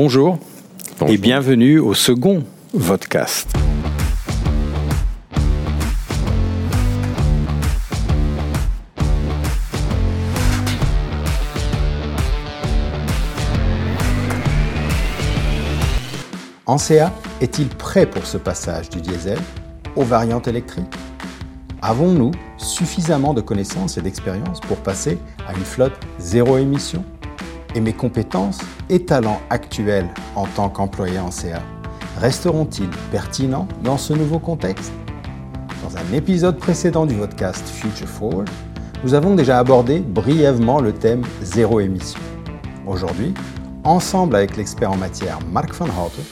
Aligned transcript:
Bonjour, 0.00 0.38
Bonjour. 1.00 1.12
et 1.12 1.18
bienvenue 1.18 1.80
au 1.80 1.92
second 1.92 2.44
Vodcast. 2.72 3.52
Ancea 16.66 17.10
est-il 17.40 17.66
prêt 17.66 18.06
pour 18.06 18.24
ce 18.24 18.38
passage 18.38 18.90
du 18.90 19.00
diesel 19.00 19.40
aux 19.96 20.04
variantes 20.04 20.46
électriques? 20.46 20.94
Avons-nous 21.82 22.30
suffisamment 22.56 23.34
de 23.34 23.40
connaissances 23.40 23.98
et 23.98 24.02
d'expérience 24.02 24.60
pour 24.60 24.76
passer 24.76 25.18
à 25.48 25.54
une 25.54 25.64
flotte 25.64 25.98
zéro 26.20 26.56
émission? 26.56 27.04
Et 27.78 27.80
mes 27.80 27.92
compétences 27.92 28.58
et 28.90 29.04
talents 29.04 29.40
actuels 29.50 30.08
en 30.34 30.46
tant 30.46 30.68
qu'employé 30.68 31.20
en 31.20 31.30
CA 31.30 31.62
resteront-ils 32.20 32.90
pertinents 33.12 33.68
dans 33.84 33.96
ce 33.96 34.12
nouveau 34.14 34.40
contexte? 34.40 34.92
Dans 35.84 35.96
un 35.96 36.12
épisode 36.12 36.58
précédent 36.58 37.06
du 37.06 37.14
podcast 37.14 37.64
Future 37.68 38.08
Forward, 38.08 38.50
nous 39.04 39.14
avons 39.14 39.36
déjà 39.36 39.60
abordé 39.60 40.00
brièvement 40.00 40.80
le 40.80 40.92
thème 40.92 41.22
zéro 41.40 41.78
émission. 41.78 42.18
Aujourd'hui, 42.84 43.32
ensemble 43.84 44.34
avec 44.34 44.56
l'expert 44.56 44.90
en 44.90 44.96
matière 44.96 45.38
Mark 45.52 45.72
van 45.74 45.84
Houten, 45.84 46.24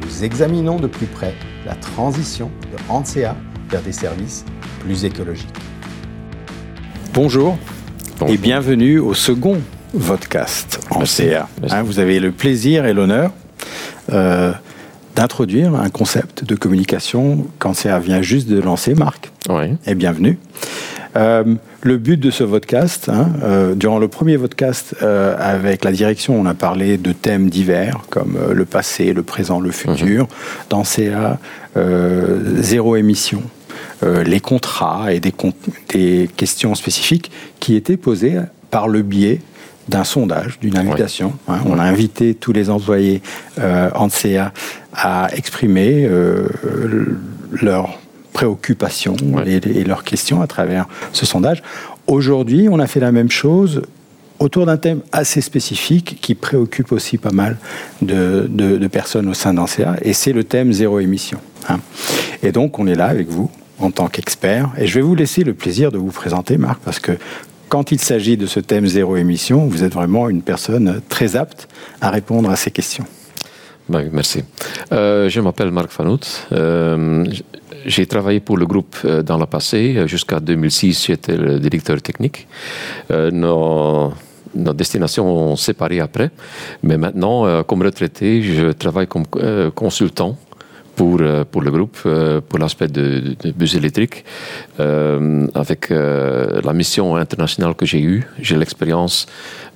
nous 0.00 0.22
examinons 0.22 0.76
de 0.76 0.86
plus 0.86 1.06
près 1.06 1.34
la 1.66 1.74
transition 1.74 2.48
de 2.70 2.78
Ansea 2.88 3.34
vers 3.68 3.82
des 3.82 3.90
services 3.90 4.44
plus 4.78 5.04
écologiques. 5.04 5.50
Bonjour, 7.12 7.58
Bonjour. 8.20 8.32
et 8.32 8.38
bienvenue 8.38 9.00
au 9.00 9.14
second 9.14 9.58
Vodcast 9.94 10.80
en. 10.90 11.04
CA. 11.04 11.48
Hein, 11.70 11.82
vous 11.82 11.98
avez 11.98 12.20
le 12.20 12.32
plaisir 12.32 12.86
et 12.86 12.92
l'honneur 12.92 13.30
euh, 14.12 14.52
d'introduire 15.14 15.74
un 15.74 15.90
concept 15.90 16.44
de 16.44 16.54
communication 16.54 17.46
quand 17.58 17.74
CA 17.74 17.98
vient 17.98 18.22
juste 18.22 18.48
de 18.48 18.60
lancer, 18.60 18.94
Marc. 18.94 19.30
Oui. 19.48 19.76
Et 19.86 19.94
bienvenue. 19.94 20.38
Euh, 21.16 21.44
le 21.82 21.98
but 21.98 22.18
de 22.18 22.30
ce 22.30 22.44
podcast, 22.44 23.10
hein, 23.10 23.28
euh, 23.42 23.74
durant 23.74 23.98
le 23.98 24.08
premier 24.08 24.38
podcast 24.38 24.96
euh, 25.02 25.36
avec 25.38 25.84
la 25.84 25.92
direction, 25.92 26.40
on 26.40 26.46
a 26.46 26.54
parlé 26.54 26.96
de 26.96 27.12
thèmes 27.12 27.50
divers 27.50 28.00
comme 28.08 28.38
le 28.52 28.64
passé, 28.64 29.12
le 29.12 29.22
présent, 29.22 29.60
le 29.60 29.72
futur. 29.72 30.26
Dans 30.70 30.84
CA, 30.84 31.38
zéro 32.56 32.96
émission, 32.96 33.42
les 34.02 34.40
contrats 34.40 35.12
et 35.12 35.20
des, 35.20 35.34
des 35.90 36.30
questions 36.36 36.74
spécifiques 36.74 37.30
qui 37.60 37.76
étaient 37.76 37.96
posées 37.96 38.38
par 38.70 38.88
le 38.88 39.02
biais 39.02 39.40
d'un 39.88 40.04
sondage, 40.04 40.58
d'une 40.60 40.76
invitation. 40.76 41.32
hein. 41.48 41.58
on 41.66 41.78
a 41.78 41.82
invité 41.82 42.34
tous 42.34 42.52
les 42.52 42.70
employés 42.70 43.20
euh, 43.58 43.90
en 43.94 44.08
CA 44.08 44.52
à 44.94 45.28
exprimer 45.34 46.06
euh, 46.08 46.46
leurs 47.60 47.98
préoccupations 48.32 49.16
et, 49.46 49.56
et 49.56 49.84
leurs 49.84 50.04
questions 50.04 50.40
à 50.42 50.46
travers 50.46 50.86
ce 51.12 51.26
sondage. 51.26 51.62
Aujourd'hui, 52.06 52.68
on 52.70 52.78
a 52.78 52.86
fait 52.86 53.00
la 53.00 53.12
même 53.12 53.30
chose 53.30 53.82
autour 54.38 54.66
d'un 54.66 54.76
thème 54.76 55.00
assez 55.12 55.40
spécifique 55.40 56.18
qui 56.20 56.34
préoccupe 56.34 56.90
aussi 56.92 57.16
pas 57.18 57.30
mal 57.30 57.58
de, 58.00 58.46
de- 58.48 58.76
de 58.76 58.86
personnes 58.88 59.28
au 59.28 59.34
sein 59.34 59.54
d'ANCEA, 59.54 59.96
et 60.02 60.12
c'est 60.12 60.32
le 60.32 60.42
thème 60.44 60.72
zéro 60.72 60.98
émission. 60.98 61.38
hein. 61.68 61.78
Et 62.42 62.50
donc, 62.50 62.78
on 62.78 62.86
est 62.88 62.94
là 62.96 63.06
avec 63.06 63.28
vous 63.28 63.50
en 63.78 63.90
tant 63.90 64.08
qu'expert, 64.08 64.70
et 64.78 64.86
je 64.86 64.94
vais 64.94 65.00
vous 65.00 65.14
laisser 65.14 65.44
le 65.44 65.54
plaisir 65.54 65.92
de 65.92 65.98
vous 65.98 66.10
présenter, 66.10 66.56
Marc, 66.58 66.80
parce 66.84 66.98
que 66.98 67.12
quand 67.72 67.90
il 67.90 68.00
s'agit 68.00 68.36
de 68.36 68.44
ce 68.44 68.60
thème 68.60 68.86
zéro 68.86 69.16
émission, 69.16 69.66
vous 69.66 69.82
êtes 69.82 69.94
vraiment 69.94 70.28
une 70.28 70.42
personne 70.42 71.00
très 71.08 71.36
apte 71.36 71.68
à 72.02 72.10
répondre 72.10 72.50
à 72.50 72.56
ces 72.56 72.70
questions. 72.70 73.06
Ben, 73.88 74.10
merci. 74.12 74.44
Euh, 74.92 75.30
je 75.30 75.40
m'appelle 75.40 75.70
Marc 75.70 75.90
Fanout. 75.90 76.20
Euh, 76.52 77.24
j'ai 77.86 78.04
travaillé 78.04 78.40
pour 78.40 78.58
le 78.58 78.66
groupe 78.66 78.94
euh, 79.06 79.22
dans 79.22 79.38
le 79.38 79.46
passé. 79.46 80.06
Jusqu'à 80.06 80.38
2006, 80.38 81.06
j'étais 81.06 81.38
le 81.38 81.58
directeur 81.58 82.02
technique. 82.02 82.46
Nos, 83.08 84.12
nos 84.54 84.74
destinations 84.74 85.26
ont 85.26 85.56
séparé 85.56 86.00
après. 86.00 86.30
Mais 86.82 86.98
maintenant, 86.98 87.62
comme 87.62 87.80
retraité, 87.80 88.42
je 88.42 88.72
travaille 88.72 89.06
comme 89.06 89.24
consultant 89.74 90.36
pour, 90.96 91.18
euh, 91.20 91.44
pour 91.50 91.62
le 91.62 91.70
groupe, 91.70 91.98
euh, 92.06 92.40
pour 92.46 92.58
l'aspect 92.58 92.88
de, 92.88 93.34
de 93.42 93.50
bus 93.52 93.74
électrique. 93.74 94.24
Euh, 94.80 95.46
avec 95.54 95.90
euh, 95.90 96.60
la 96.62 96.72
mission 96.72 97.16
internationale 97.16 97.74
que 97.74 97.86
j'ai 97.86 98.00
eue, 98.00 98.24
j'ai 98.40 98.56
l'expérience 98.56 99.26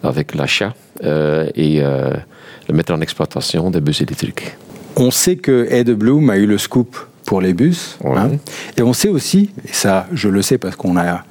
avec 0.03 0.35
l'achat 0.35 0.75
euh, 1.05 1.49
et 1.55 1.81
le 1.81 2.75
mettre 2.75 2.93
en 2.93 3.01
exploitation 3.01 3.71
des 3.71 3.81
bus 3.81 4.01
électriques. 4.01 4.57
On 4.97 5.11
sait 5.11 5.37
que 5.37 5.67
Ed 5.71 5.91
Bloom 5.91 6.31
a 6.31 6.37
eu 6.37 6.47
le 6.47 6.59
scoop 6.59 6.97
pour 7.25 7.41
les 7.41 7.53
bus. 7.55 7.99
Ouais. 8.03 8.17
hein. 8.19 8.31
et 8.77 8.83
on 8.83 8.93
sait 8.93 9.09
aussi, 9.09 9.51
et 9.69 9.73
ça 9.73 10.07
je 10.13 10.29
le 10.29 10.43
sais 10.43 10.59
parce 10.59 10.77
qu'on 10.77 10.97
a, 10.97 11.25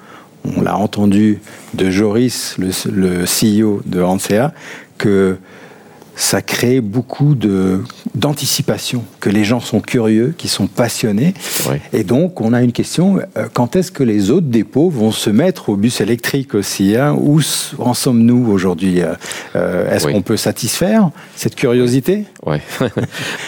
on 0.58 0.62
l'a 0.62 0.78
entendu 0.78 1.40
de 1.74 1.90
Joris, 1.90 2.56
le, 2.60 2.70
le 2.92 3.26
CEO 3.26 3.82
de 3.86 4.02
Ansea, 4.02 4.54
que 4.98 5.38
ça 6.16 6.42
crée 6.42 6.82
beaucoup 6.82 7.36
d'anticipation, 8.16 9.04
que 9.26 9.32
les 9.32 9.44
gens 9.44 9.60
sont 9.60 9.80
curieux, 9.82 10.36
qui 10.38 10.48
sont 10.48 10.68
passionnés. 10.68 11.34
Et 11.94 12.04
donc, 12.04 12.42
on 12.42 12.54
a 12.54 12.62
une 12.62 12.72
question, 12.72 13.18
euh, 13.38 13.48
quand 13.52 13.76
est-ce 13.76 13.92
que 13.92 14.04
les 14.04 14.30
autres 14.30 14.46
dépôts 14.46 14.92
vont 14.92 15.10
se 15.10 15.32
mettre 15.32 15.70
au 15.70 15.76
bus 15.78 16.00
électrique 16.00 16.54
aussi 16.54 16.96
hein? 16.96 17.16
Où 17.20 17.42
en 17.80 17.96
sommes-nous 17.96 18.46
aujourd'hui 18.52 19.02
Euh, 19.02 19.16
euh, 19.56 19.92
Est-ce 19.92 20.06
Oui. 20.06 20.14
qu'on 20.14 20.22
peut 20.22 20.38
satisfaire 20.38 21.10
cette 21.36 21.56
curiosité? 21.56 22.26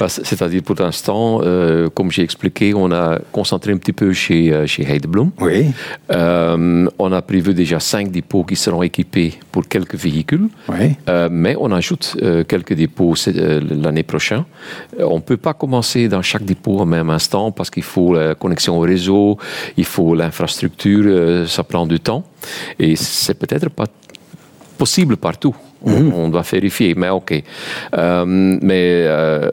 C- 0.08 0.22
C'est-à-dire, 0.24 0.64
pour 0.64 0.76
l'instant, 0.80 1.42
euh, 1.44 1.90
comme 1.94 2.10
j'ai 2.12 2.24
expliqué, 2.24 2.74
on 2.74 2.92
a 2.92 3.20
concentré 3.32 3.72
un 3.72 3.78
petit 3.78 3.94
peu 3.94 4.14
chez, 4.14 4.64
chez 4.66 4.82
Heideblum. 4.84 5.30
Oui, 5.40 5.68
Euh, 6.12 6.88
on 6.98 7.12
a 7.12 7.22
prévu 7.22 7.54
déjà 7.54 7.80
cinq 7.80 8.10
dépôts 8.12 8.44
qui 8.44 8.56
seront 8.56 8.82
équipés 8.82 9.34
pour 9.52 9.68
quelques 9.68 9.96
véhicules. 9.96 10.48
oui. 10.70 10.96
Mais 11.30 11.56
on 11.60 11.72
ajoute 11.72 12.18
quelques 12.48 12.74
dépôts 12.74 13.14
l'année 13.84 14.04
prochaine. 14.04 14.44
On 15.00 15.18
ne 15.18 15.22
peut 15.30 15.38
pas 15.38 15.54
commencer 15.68 16.08
dans 16.08 16.22
chaque 16.22 16.46
dépôt 16.46 16.80
en 16.80 16.86
même 16.86 17.10
instant 17.10 17.52
parce 17.52 17.70
qu'il 17.70 17.84
faut 17.84 18.14
la 18.14 18.36
connexion 18.36 18.78
au 18.78 18.82
réseau, 18.94 19.38
il 19.76 19.84
faut 19.86 20.16
l'infrastructure, 20.16 21.04
euh, 21.06 21.46
ça 21.46 21.64
prend 21.64 21.86
du 21.86 22.00
temps. 22.00 22.24
Et 22.80 22.96
c'est 22.96 23.34
peut-être 23.38 23.70
pas 23.70 23.88
possible 24.78 25.18
partout. 25.18 25.56
On, 25.84 25.92
on 26.24 26.30
doit 26.30 26.44
vérifier, 26.50 26.96
mais 26.96 27.10
ok. 27.10 27.32
Euh, 27.34 28.26
mais 28.70 29.04
euh, 29.06 29.52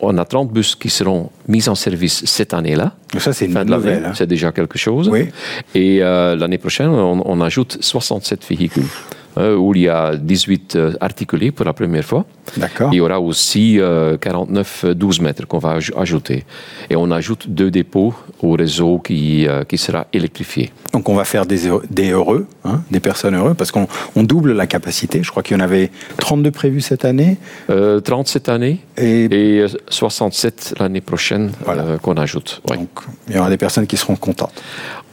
on 0.00 0.18
a 0.18 0.24
30 0.24 0.52
bus 0.52 0.74
qui 0.74 0.90
seront 0.90 1.30
mis 1.46 1.68
en 1.68 1.74
service 1.76 2.24
cette 2.26 2.52
année-là. 2.52 2.92
Ça, 3.18 3.32
c'est 3.32 3.46
une 3.46 3.52
Fin 3.52 3.60
bonne 3.64 3.68
de 3.68 3.70
l'année, 3.72 3.84
nouvelle. 3.96 4.04
hein. 4.10 4.12
c'est 4.14 4.26
déjà 4.26 4.50
quelque 4.52 4.76
chose. 4.78 5.08
Oui. 5.08 5.28
Et 5.74 6.02
euh, 6.02 6.34
l'année 6.36 6.58
prochaine, 6.58 6.88
on, 6.88 7.22
on 7.24 7.40
ajoute 7.40 7.78
67 7.80 8.44
véhicules, 8.50 8.90
euh, 9.38 9.56
où 9.56 9.74
il 9.74 9.82
y 9.82 9.88
a 9.88 10.16
18 10.16 10.76
euh, 10.76 10.92
articulés 11.00 11.50
pour 11.52 11.64
la 11.66 11.72
première 11.72 12.04
fois. 12.04 12.24
D'accord. 12.56 12.90
Il 12.92 12.96
y 12.96 13.00
aura 13.00 13.20
aussi 13.20 13.80
euh, 13.80 14.16
49 14.18 14.84
euh, 14.84 14.94
12 14.94 15.20
mètres 15.20 15.46
qu'on 15.46 15.58
va 15.58 15.78
aj- 15.78 15.92
ajouter. 15.98 16.44
Et 16.90 16.96
on 16.96 17.10
ajoute 17.10 17.48
deux 17.48 17.70
dépôts 17.70 18.14
au 18.42 18.52
réseau 18.52 18.98
qui, 18.98 19.46
qui 19.68 19.78
sera 19.78 20.06
électrifié. 20.12 20.70
Donc 20.92 21.08
on 21.08 21.14
va 21.14 21.24
faire 21.24 21.46
des, 21.46 21.66
heureux- 21.66 21.82
des 21.90 22.10
heureux, 22.10 22.46
hein, 22.64 22.82
des 22.90 23.00
personnes 23.00 23.34
heureuses, 23.34 23.56
parce 23.56 23.70
qu'on 23.70 23.88
on 24.14 24.22
double 24.22 24.52
la 24.52 24.66
capacité. 24.66 25.22
Je 25.22 25.30
crois 25.30 25.42
qu'il 25.42 25.56
y 25.56 25.60
en 25.60 25.64
avait 25.64 25.90
32 26.18 26.50
prévus 26.50 26.80
cette 26.82 27.04
année. 27.04 27.38
Euh, 27.70 28.00
30 28.00 28.28
cette 28.28 28.48
année 28.48 28.80
Et 28.98 29.24
et 29.24 29.60
euh, 29.60 29.68
67 29.88 30.74
l'année 30.78 31.00
prochaine 31.00 31.52
Voilà. 31.64 31.98
qu'on 32.02 32.14
ajoute. 32.14 32.60
Donc 32.66 32.88
il 33.28 33.34
y 33.34 33.38
aura 33.38 33.48
des 33.50 33.56
personnes 33.56 33.86
qui 33.86 33.96
seront 33.96 34.16
contentes. 34.16 34.62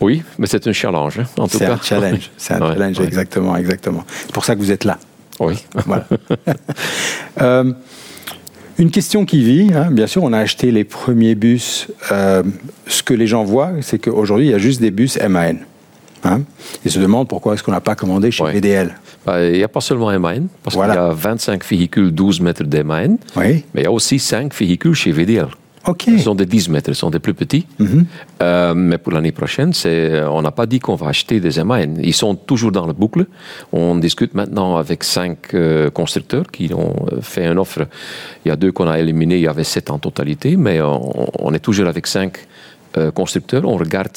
oui, 0.02 0.24
mais 0.38 0.48
c'est 0.48 0.68
un 0.68 0.74
challenge, 0.74 1.20
hein, 1.20 1.26
en 1.38 1.48
tout 1.48 1.58
C'est 1.58 1.66
cas. 1.66 1.74
un 1.74 1.82
challenge. 1.82 2.30
C'est 2.38 2.53
un 2.56 2.62
Ouais, 2.62 2.74
challenge, 2.74 3.00
ouais. 3.00 3.06
exactement, 3.06 3.56
exactement. 3.56 4.03
C'est 4.22 4.31
pour 4.31 4.45
ça 4.45 4.55
que 4.55 4.59
vous 4.61 4.72
êtes 4.72 4.83
là. 4.85 4.97
Oui. 5.39 5.55
Voilà. 5.85 6.07
Euh, 7.41 7.72
une 8.77 8.91
question 8.91 9.25
qui 9.25 9.43
vit, 9.43 9.72
hein, 9.73 9.90
bien 9.91 10.08
sûr, 10.08 10.23
on 10.23 10.34
a 10.34 10.40
acheté 10.40 10.72
les 10.72 10.84
premiers 10.84 11.35
bus. 11.35 11.87
euh, 12.11 12.43
ce 12.87 13.03
que 13.03 13.13
les 13.13 13.28
gens 13.28 13.43
voient, 13.43 13.72
c'est 13.81 13.99
qu'aujourd'hui, 13.99 14.47
il 14.47 14.52
y 14.52 14.53
a 14.53 14.58
juste 14.58 14.81
des 14.81 14.91
bus 14.91 15.17
MAN. 15.17 15.55
Hein, 16.23 16.41
ils 16.85 16.91
se 16.91 16.99
demandent 16.99 17.28
pourquoi 17.28 17.53
est-ce 17.55 17.63
qu'on 17.63 17.72
n'a 17.72 17.81
pas 17.81 17.96
commandé 17.96 18.29
chez 18.31 18.43
Ouais. 18.43 18.53
VDL. 18.53 18.96
Bah, 19.25 19.43
Il 19.43 19.53
n'y 19.58 19.63
a 19.63 19.67
pas 19.67 19.81
seulement 19.81 20.11
MAN, 20.19 20.47
parce 20.64 20.75
Voilà. 20.75 20.93
qu'il 20.93 21.02
y 21.02 21.05
a 21.05 21.09
25 21.14 21.66
véhicules 21.66 22.11
12 22.11 22.41
mètres 22.41 22.64
de 22.64 22.84
MAN, 22.84 23.17
Oui. 23.35 23.64
mais 23.73 23.81
il 23.81 23.84
y 23.84 23.87
a 23.87 23.91
aussi 23.91 24.19
5 24.19 24.53
véhicules 24.55 24.93
chez 24.93 25.11
VDL. 25.11 25.47
Ok. 25.87 26.03
Ce 26.05 26.17
sont 26.19 26.35
des 26.35 26.45
10 26.45 26.69
mètres, 26.69 26.93
ce 26.93 26.99
sont 26.99 27.09
des 27.09 27.19
plus 27.19 27.33
petits. 27.33 27.66
Mhm. 27.79 28.05
Euh, 28.41 28.73
mais 28.75 28.97
pour 28.97 29.13
l'année 29.13 29.31
prochaine, 29.31 29.73
c'est, 29.73 30.22
on 30.23 30.41
n'a 30.41 30.51
pas 30.51 30.66
dit 30.66 30.79
qu'on 30.79 30.95
va 30.95 31.07
acheter 31.07 31.39
des 31.39 31.63
MAN. 31.63 31.95
Ils 32.01 32.13
sont 32.13 32.35
toujours 32.35 32.72
dans 32.72 32.85
la 32.85 32.93
boucle. 32.93 33.25
On 33.72 33.95
discute 33.95 34.33
maintenant 34.35 34.78
avec 34.78 35.03
cinq 35.03 35.53
euh, 35.53 35.89
constructeurs 35.89 36.45
qui 36.51 36.72
ont 36.73 36.95
euh, 37.11 37.22
fait 37.22 37.47
une 37.47 37.57
offre. 37.57 37.87
Il 38.45 38.49
y 38.49 38.51
a 38.51 38.55
deux 38.55 38.72
qu'on 38.72 38.87
a 38.87 38.99
éliminés, 38.99 39.37
il 39.37 39.43
y 39.43 39.47
avait 39.47 39.63
sept 39.63 39.89
en 39.89 39.97
totalité, 39.99 40.55
mais 40.55 40.81
on, 40.81 41.29
on 41.39 41.53
est 41.53 41.59
toujours 41.59 41.87
avec 41.87 42.05
cinq 42.07 42.37
euh, 42.97 43.09
constructeurs. 43.11 43.63
On 43.66 43.78
regarde 43.78 44.11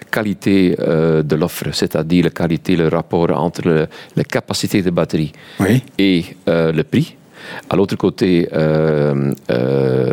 la 0.00 0.04
qualité 0.10 0.76
euh, 0.80 1.22
de 1.22 1.36
l'offre, 1.36 1.68
c'est-à-dire 1.72 2.24
la 2.24 2.30
qualité, 2.30 2.76
le 2.76 2.88
rapport 2.88 3.30
entre 3.30 3.88
la 4.16 4.24
capacité 4.24 4.82
de 4.82 4.90
batterie 4.90 5.32
Oui. 5.60 5.82
et 5.98 6.24
euh, 6.48 6.72
le 6.72 6.82
prix. 6.82 7.16
À 7.70 7.76
l'autre 7.76 7.96
côté, 7.96 8.48
euh, 8.52 9.32
euh, 9.50 10.12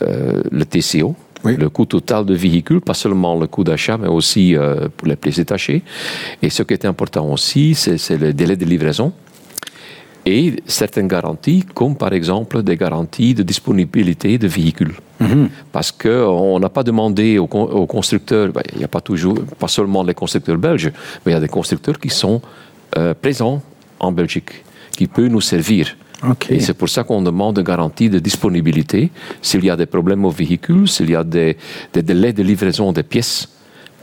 le 0.00 0.64
TCO, 0.64 1.14
Oui. 1.44 1.56
le 1.56 1.68
coût 1.68 1.84
total 1.86 2.24
de 2.24 2.34
véhicule, 2.34 2.80
pas 2.80 2.94
seulement 2.94 3.38
le 3.38 3.46
coût 3.46 3.64
d'achat, 3.64 3.98
mais 3.98 4.08
aussi 4.08 4.56
euh, 4.56 4.88
pour 4.96 5.06
les 5.08 5.16
pièces 5.16 5.36
détachées. 5.36 5.82
Et 6.42 6.50
ce 6.50 6.62
qui 6.62 6.72
est 6.74 6.84
important 6.86 7.30
aussi, 7.30 7.74
c'est 7.74 8.16
le 8.18 8.32
délai 8.32 8.56
de 8.56 8.64
livraison 8.64 9.12
et 10.26 10.54
certaines 10.66 11.06
garanties, 11.06 11.64
comme 11.74 11.96
par 11.96 12.12
exemple 12.14 12.62
des 12.62 12.76
garanties 12.78 13.34
de 13.34 13.42
disponibilité 13.42 14.38
de 14.38 14.48
véhicules. 14.48 14.94
Parce 15.70 15.90
qu'on 15.92 16.58
n'a 16.58 16.68
pas 16.68 16.82
demandé 16.82 17.38
aux, 17.38 17.44
aux 17.44 17.86
constructeurs, 17.86 18.48
ben, 18.52 18.62
il 18.72 18.78
n'y 18.78 18.84
a 18.84 18.88
pas 18.88 19.00
toujours, 19.00 19.38
pas 19.58 19.68
seulement 19.68 20.02
les 20.02 20.14
constructeurs 20.14 20.56
belges, 20.58 20.90
mais 21.24 21.32
il 21.32 21.34
y 21.34 21.38
a 21.38 21.40
des 21.40 21.48
constructeurs 21.48 21.98
qui 21.98 22.10
sont 22.10 22.40
euh, 22.98 23.14
présents 23.14 23.62
en 24.00 24.12
Belgique, 24.12 24.50
qui 24.96 25.06
peuvent 25.06 25.28
nous 25.28 25.40
servir. 25.40 25.96
Ok. 26.22 26.50
Et 26.50 26.60
c'est 26.60 26.74
pour 26.74 26.88
ça 26.88 27.04
qu'on 27.04 27.22
demande 27.22 27.58
une 27.58 27.64
garantie 27.64 28.08
de 28.08 28.18
disponibilité. 28.18 29.10
S'il 29.42 29.64
y 29.64 29.70
a 29.70 29.76
des 29.76 29.86
problèmes 29.86 30.24
au 30.24 30.30
véhicule, 30.30 30.88
s'il 30.88 31.10
y 31.10 31.16
a 31.16 31.24
des, 31.24 31.56
des 31.92 32.02
délais 32.02 32.32
de 32.32 32.42
livraison 32.42 32.92
des 32.92 33.02
pièces 33.02 33.48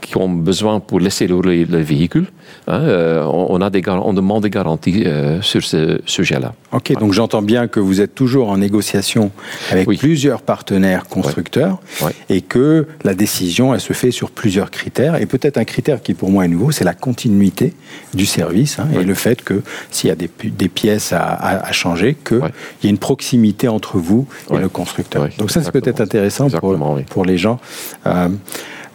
qui 0.02 0.16
ont 0.18 0.28
besoin 0.28 0.80
pour 0.80 1.00
laisser 1.00 1.26
rouler 1.26 1.64
le 1.64 1.78
véhicule, 1.78 2.26
hein, 2.68 2.80
euh, 2.82 3.22
on, 3.24 3.46
on 3.56 3.60
a 3.62 3.70
des, 3.70 3.82
on 3.88 4.12
demande 4.12 4.42
des 4.42 4.50
garanties 4.50 5.04
euh, 5.06 5.40
sur 5.40 5.62
ce 5.64 6.00
sujet-là. 6.06 6.52
Ok, 6.72 6.92
donc 6.98 7.12
j'entends 7.12 7.40
bien 7.40 7.68
que 7.68 7.80
vous 7.80 8.00
êtes 8.00 8.14
toujours 8.14 8.50
en 8.50 8.58
négociation 8.58 9.30
avec 9.70 9.88
Oui. 9.88 9.96
plusieurs 9.96 10.42
partenaires 10.42 11.04
constructeurs 11.08 11.80
Ouais. 12.02 12.12
et 12.28 12.40
que 12.42 12.86
la 13.04 13.14
décision, 13.14 13.72
elle 13.74 13.80
se 13.80 13.92
fait 13.92 14.10
sur 14.10 14.30
plusieurs 14.30 14.70
critères. 14.70 15.16
Et 15.20 15.26
peut-être 15.26 15.56
un 15.56 15.64
critère 15.64 16.02
qui 16.02 16.14
pour 16.14 16.30
moi 16.30 16.44
est 16.44 16.48
nouveau, 16.48 16.70
c'est 16.72 16.84
la 16.84 16.94
continuité 16.94 17.72
du 18.12 18.26
service 18.26 18.78
hein, 18.78 18.88
et 18.98 19.04
le 19.04 19.14
fait 19.14 19.42
que 19.42 19.62
s'il 19.90 20.08
y 20.08 20.10
a 20.12 20.16
des, 20.16 20.28
pi- 20.28 20.50
des 20.50 20.68
pièces 20.68 21.12
à, 21.12 21.22
à- 21.22 21.66
à 21.68 21.72
changer, 21.72 22.16
qu'il 22.26 22.40
y 22.82 22.86
ait 22.88 22.90
une 22.90 22.98
proximité 22.98 23.68
entre 23.68 23.98
vous 23.98 24.26
et 24.52 24.58
le 24.58 24.68
constructeur. 24.68 25.28
Donc 25.38 25.50
ça, 25.50 25.62
c'est 25.62 25.70
peut-être 25.72 26.00
intéressant 26.00 26.48
pour, 26.50 26.70
oui. 26.94 27.02
pour 27.08 27.24
les 27.24 27.38
gens. 27.38 27.60
Euh, 28.06 28.28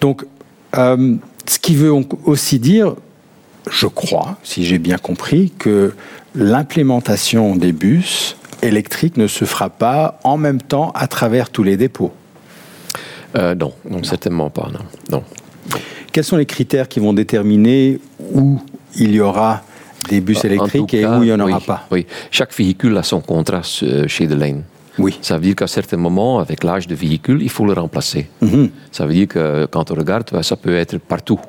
donc, 0.01 0.25
euh, 0.77 1.15
ce 1.45 1.59
qui 1.59 1.75
veut 1.75 1.93
aussi 2.25 2.59
dire, 2.59 2.95
je 3.69 3.87
crois, 3.87 4.37
si 4.43 4.65
j'ai 4.65 4.79
bien 4.79 4.97
compris, 4.97 5.51
que 5.57 5.93
l'implémentation 6.35 7.55
des 7.55 7.71
bus 7.71 8.37
électriques 8.61 9.17
ne 9.17 9.27
se 9.27 9.45
fera 9.45 9.69
pas 9.69 10.19
en 10.23 10.37
même 10.37 10.61
temps 10.61 10.91
à 10.91 11.07
travers 11.07 11.49
tous 11.49 11.63
les 11.63 11.77
dépôts. 11.77 12.11
Euh, 13.35 13.55
non, 13.55 13.73
non, 13.89 14.03
certainement 14.03 14.49
pas. 14.49 14.69
Non, 14.71 14.85
non. 15.17 15.23
Quels 16.11 16.23
sont 16.23 16.37
les 16.37 16.45
critères 16.45 16.87
qui 16.87 16.99
vont 16.99 17.13
déterminer 17.13 17.99
où 18.33 18.59
il 18.95 19.13
y 19.13 19.19
aura 19.19 19.63
des 20.09 20.21
bus 20.21 20.39
tout 20.39 20.47
électriques 20.47 20.93
et 20.93 21.05
où 21.05 21.23
il 21.23 21.27
n'y 21.27 21.33
en 21.33 21.39
aura 21.39 21.57
oui, 21.57 21.63
pas? 21.65 21.87
Oui, 21.91 22.07
chaque 22.31 22.55
véhicule 22.55 22.97
a 22.97 23.03
son 23.03 23.19
contrat 23.19 23.61
euh, 23.83 24.07
chez 24.07 24.27
Delane. 24.27 24.63
Oui. 24.97 25.17
Ça 25.21 25.35
veut 25.35 25.41
dire 25.43 25.55
qu'à 25.55 25.67
certains 25.67 25.97
moments, 25.97 26.39
avec 26.39 26.63
l'âge 26.63 26.87
de 26.87 26.95
véhicule, 26.95 27.41
il 27.41 27.49
faut 27.49 27.65
le 27.65 27.73
remplacer. 27.73 28.27
Mhm. 28.41 28.69
Ça 28.91 29.05
veut 29.05 29.13
dire 29.13 29.27
que 29.27 29.65
quand 29.65 29.91
on 29.91 29.95
regarde, 29.95 30.29
ben, 30.31 30.43
ça 30.43 30.55
peut 30.55 30.75
être 30.75 30.97
partout. 30.99 31.39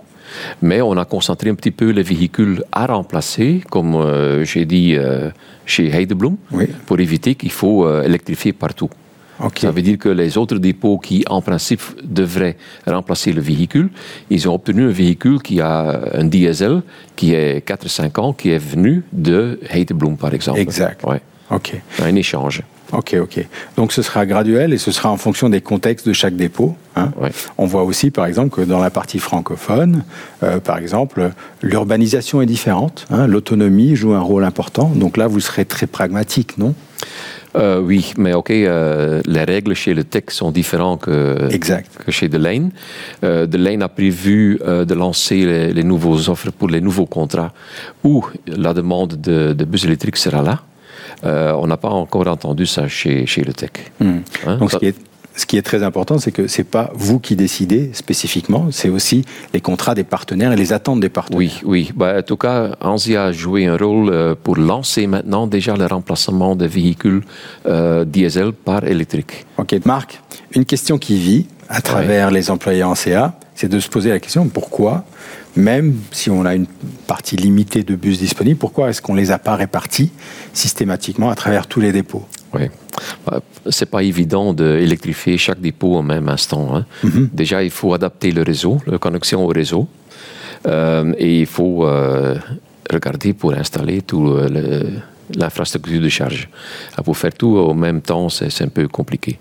Mais 0.61 0.83
on 0.83 0.97
a 0.99 1.05
concentré 1.05 1.49
un 1.51 1.55
petit 1.55 1.71
peu 1.71 1.89
les 1.91 2.03
véhicules 2.03 2.63
à 2.73 2.87
remplacer, 2.87 3.63
comme 3.71 3.95
euh, 3.95 4.45
j'ai 4.45 4.67
dit 4.67 4.95
euh, 4.95 5.31
chez 5.65 5.87
Heideblum, 5.89 6.37
Oui. 6.53 6.67
pour 6.87 7.01
éviter 7.01 7.35
qu'il 7.35 7.51
faut 7.53 7.87
euh, 7.87 8.03
électrifier 8.03 8.53
partout. 8.53 8.91
Ça 9.57 9.71
veut 9.71 9.83
dire 9.83 9.99
que 9.99 10.09
les 10.09 10.37
autres 10.37 10.59
dépôts 10.59 10.99
qui, 10.99 11.25
en 11.31 11.41
principe, 11.41 11.81
devraient 12.03 12.57
remplacer 12.87 13.33
le 13.33 13.41
véhicule, 13.41 13.89
ils 14.31 14.49
ont 14.49 14.55
obtenu 14.55 14.83
un 14.85 14.91
véhicule 14.91 15.41
qui 15.41 15.61
a 15.61 16.01
un 16.13 16.25
diesel 16.25 16.83
qui 17.15 17.35
est 17.35 17.65
4-5 17.65 18.21
ans, 18.21 18.33
qui 18.33 18.51
est 18.51 18.59
venu 18.59 19.05
de 19.13 19.61
Heideblum, 19.71 20.17
par 20.17 20.35
exemple. 20.35 20.59
Exact. 20.59 21.05
Ouais. 21.05 21.21
Ok. 21.53 21.81
Un 22.03 22.17
échange. 22.17 22.63
Ok, 22.93 23.17
ok. 23.21 23.47
Donc 23.77 23.93
ce 23.93 24.01
sera 24.01 24.25
graduel 24.25 24.73
et 24.73 24.79
ce 24.79 24.91
sera 24.93 25.11
en 25.11 25.19
fonction 25.19 25.51
des 25.51 25.61
contextes 25.61 26.09
de 26.09 26.15
chaque 26.15 26.37
dépôt. 26.37 26.75
hein. 26.97 27.11
Ouais. 27.21 27.31
On 27.59 27.67
voit 27.67 27.83
aussi, 27.83 28.11
par 28.11 28.25
exemple, 28.25 28.49
que 28.55 28.63
dans 28.63 28.79
la 28.81 28.91
partie 28.91 29.19
francophone, 29.19 30.05
euh, 30.43 30.59
par 30.59 30.79
exemple, 30.79 31.31
l'urbanisation 31.63 32.41
est 32.41 32.47
différente. 32.47 33.07
hein. 33.11 33.27
L'autonomie 33.27 33.95
joue 33.95 34.15
un 34.15 34.21
rôle 34.21 34.45
important. 34.45 34.91
Donc 34.95 35.17
là, 35.19 35.27
vous 35.27 35.41
serez 35.41 35.67
très 35.67 35.87
pragmatique, 35.87 36.57
non? 36.57 36.75
Euh, 37.57 37.81
oui, 37.81 38.13
mais 38.19 38.35
ok, 38.35 38.51
euh, 38.51 39.21
les 39.27 39.45
règles 39.45 39.75
chez 39.75 39.95
le 39.95 40.05
TEC 40.05 40.31
sont 40.31 40.51
différentes 40.51 41.03
que, 41.03 41.49
Exact. 41.51 41.91
que 42.05 42.11
chez 42.11 42.29
Delane. 42.29 42.71
Euh, 43.25 43.47
a 43.81 43.89
prévu 43.89 44.59
de 44.65 44.95
lancer 44.95 45.45
les, 45.45 45.73
les 45.73 45.85
nouveaux 45.85 46.29
offres 46.31 46.51
pour 46.51 46.69
les 46.69 46.81
nouveaux 46.81 47.07
contrats 47.07 47.53
où 48.03 48.25
la 48.47 48.73
demande 48.75 49.21
de, 49.21 49.53
de 49.53 49.65
bus 49.65 49.85
électriques 49.85 50.17
sera 50.17 50.43
là. 50.43 50.63
Euh, 51.25 51.53
on 51.59 51.67
n'a 51.67 51.77
pas 51.77 51.89
encore 51.89 52.27
entendu 52.29 52.67
ça 52.67 52.89
chez, 52.89 53.27
chez 53.27 53.43
le 53.43 53.53
TEC. 53.53 53.93
Hein, 54.01 54.57
Donc 54.59 54.71
ce 54.71 54.77
qui 54.77 54.87
est, 54.87 54.97
ce 55.39 55.47
qui 55.47 55.57
est 55.57 55.63
très 55.63 55.85
important, 55.85 56.19
c'est 56.19 56.33
que 56.33 56.49
c'est 56.49 56.65
pas 56.65 56.91
vous 56.95 57.21
qui 57.21 57.37
décidez 57.37 57.91
spécifiquement, 57.93 58.69
c'est 58.73 58.89
aussi 58.89 59.25
les 59.55 59.61
contrats 59.61 59.95
des 59.95 60.03
partenaires 60.03 60.53
et 60.53 60.57
les 60.57 60.73
attentes 60.73 60.99
des 60.99 61.09
partenaires. 61.09 61.39
Oui, 61.39 61.61
oui. 61.65 61.93
Bah, 61.95 62.17
en 62.19 62.23
tout 62.23 62.37
cas, 62.37 62.73
ANSI 62.81 63.17
a 63.17 63.31
joué 63.31 63.67
un 63.67 63.77
rôle 63.77 64.11
euh, 64.11 64.35
pour 64.43 64.57
lancer 64.57 65.07
maintenant 65.07 65.47
déjà 65.47 65.77
le 65.77 65.87
remplacement 65.87 66.57
des 66.57 66.67
véhicules 66.67 67.23
euh, 67.67 68.05
diesel 68.05 68.53
par 68.53 68.85
électrique. 68.85 69.47
Ok, 69.59 69.77
Marc, 69.85 70.21
une 70.53 70.65
question 70.65 70.99
qui 70.99 71.19
vit 71.19 71.47
à 71.69 71.83
travers 71.83 72.31
les 72.31 72.51
employés 72.51 72.83
en 72.83 72.97
CA, 72.97 73.39
c'est 73.55 73.69
de 73.69 73.79
se 73.79 73.89
poser 73.89 74.11
la 74.11 74.19
question 74.19 74.49
pourquoi, 74.49 75.05
même 75.59 75.97
si 76.13 76.31
on 76.31 76.45
a 76.47 76.55
une 76.55 76.67
partie 77.07 77.37
limitée 77.37 77.83
de 77.83 77.97
bus 77.97 78.19
disponibles, 78.19 78.59
pourquoi 78.59 78.91
est-ce 78.91 79.03
qu'on 79.03 79.15
les 79.15 79.31
a 79.33 79.39
pas 79.39 79.57
répartis 79.57 80.11
systématiquement 80.53 81.31
à 81.31 81.35
travers 81.35 81.67
tous 81.67 81.81
les 81.81 81.93
dépôts? 81.93 82.25
Oui. 82.55 82.63
Bah, 83.27 83.41
C'est 83.69 83.91
pas 83.91 84.03
évident 84.03 84.55
d'électrifier 84.55 85.37
chaque 85.37 85.61
dépôt 85.61 85.97
au 85.97 86.03
même 86.03 86.29
instant. 86.29 86.77
hein. 86.77 86.87
Déjà, 87.33 87.63
il 87.63 87.71
faut 87.71 87.93
adapter 87.93 88.31
le 88.31 88.43
réseau, 88.43 88.79
la 88.87 88.99
connexion 88.99 89.45
au 89.45 89.49
réseau. 89.49 89.89
Euh, 90.67 91.13
et 91.19 91.41
il 91.41 91.47
faut 91.47 91.87
euh, 91.87 92.37
regarder 92.91 93.33
pour 93.33 93.53
installer 93.53 94.03
tout 94.03 94.29
euh, 94.29 94.83
l'infrastructure 95.37 96.01
de 96.01 96.09
charge. 96.09 96.49
Ah, 96.97 97.03
Pour 97.03 97.17
faire 97.17 97.33
tout 97.33 97.57
au 97.57 97.75
même 97.75 98.01
temps, 98.01 98.29
c'est 98.29 98.63
un 98.63 98.69
peu 98.69 98.87
compliqué. 98.89 99.39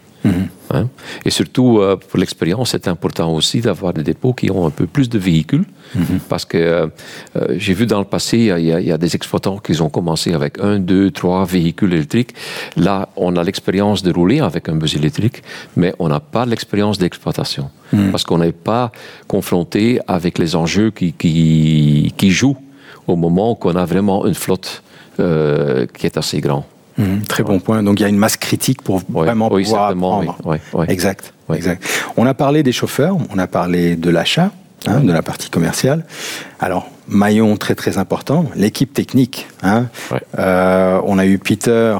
Hein. 0.71 0.88
Et 1.25 1.29
surtout, 1.29 1.79
euh, 1.79 1.95
pour 1.95 2.19
l'expérience, 2.19 2.71
c'est 2.71 2.88
important 2.89 3.33
aussi 3.33 3.62
d'avoir 3.62 3.94
des 3.94 4.03
dépôts 4.03 4.33
qui 4.33 4.51
ont 4.51 4.65
un 4.68 4.69
peu 4.69 4.85
plus 4.85 5.07
de 5.09 5.18
véhicules. 5.18 5.65
Parce 6.27 6.44
que 6.45 6.57
euh, 6.57 6.88
euh, 7.38 7.56
j'ai 7.57 7.74
vu 7.74 7.85
dans 7.85 8.00
le 8.00 8.06
passé, 8.06 8.38
il 8.38 8.65
y, 8.65 8.71
a- 8.74 8.79
il 8.81 8.89
y 8.94 8.97
des 8.97 9.15
exploitants 9.15 9.57
qui 9.59 9.79
ont 9.81 9.89
commencé 9.89 10.33
avec 10.33 10.59
un, 10.59 10.79
deux, 10.79 11.09
trois 11.12 11.45
véhicules 11.45 11.94
électriques. 11.94 12.33
Là, 12.75 13.07
on 13.15 13.35
a 13.38 13.44
l'expérience 13.44 14.03
de 14.03 14.12
rouler 14.12 14.39
avec 14.41 14.68
un 14.68 14.75
bus 14.75 14.95
électrique, 14.95 15.42
mais 15.78 15.94
on 15.99 16.09
n'a 16.09 16.19
pas 16.19 16.45
l'expérience 16.45 16.97
d'exploitation. 16.97 17.69
Parce 18.11 18.23
qu'on 18.25 18.40
n'est 18.40 18.52
pas 18.52 18.92
confronté 19.28 19.99
avec 20.07 20.37
les 20.37 20.56
enjeux 20.57 20.92
qui, 20.92 21.13
qui, 21.13 22.13
qui 22.18 22.30
jouent 22.31 22.57
au 23.07 23.16
moment 23.16 23.56
qu'on 23.56 23.75
a 23.75 23.85
vraiment 23.85 24.25
une 24.25 24.33
flotte 24.33 24.83
euh, 25.21 25.85
qui 25.97 26.06
est 26.06 26.18
assez 26.18 26.42
grande. 26.42 26.63
Mhm, 26.97 27.21
Très 27.27 27.44
bon 27.44 27.59
point. 27.59 27.83
Donc 27.83 27.99
il 27.99 28.04
y 28.04 28.06
a 28.06 28.09
une 28.09 28.18
masse 28.18 28.37
critique 28.37 28.81
pour 28.81 29.01
vraiment 29.09 29.49
oui, 29.51 29.63
pouvoir 29.63 29.89
apprendre. 29.89 30.37
oui. 30.45 30.85
Exact, 30.87 31.33
exact. 31.54 31.83
On 32.18 32.25
a 32.25 32.33
parlé 32.33 32.63
des 32.63 32.71
chauffeurs, 32.71 33.18
on 33.33 33.37
a 33.37 33.47
parlé 33.47 33.95
de 33.95 34.09
l'achat, 34.09 34.51
hein, 34.87 35.01
de 35.01 35.11
la 35.11 35.21
partie 35.21 35.49
commerciale. 35.49 36.06
Alors 36.59 36.89
maillon 37.07 37.56
très 37.57 37.75
très 37.75 37.97
important, 37.97 38.45
l'équipe 38.56 38.94
technique. 38.94 39.47
hein. 39.63 39.87
Euh, 40.39 40.99
on 41.06 41.18
a 41.19 41.25
eu 41.25 41.37
Peter 41.37 41.97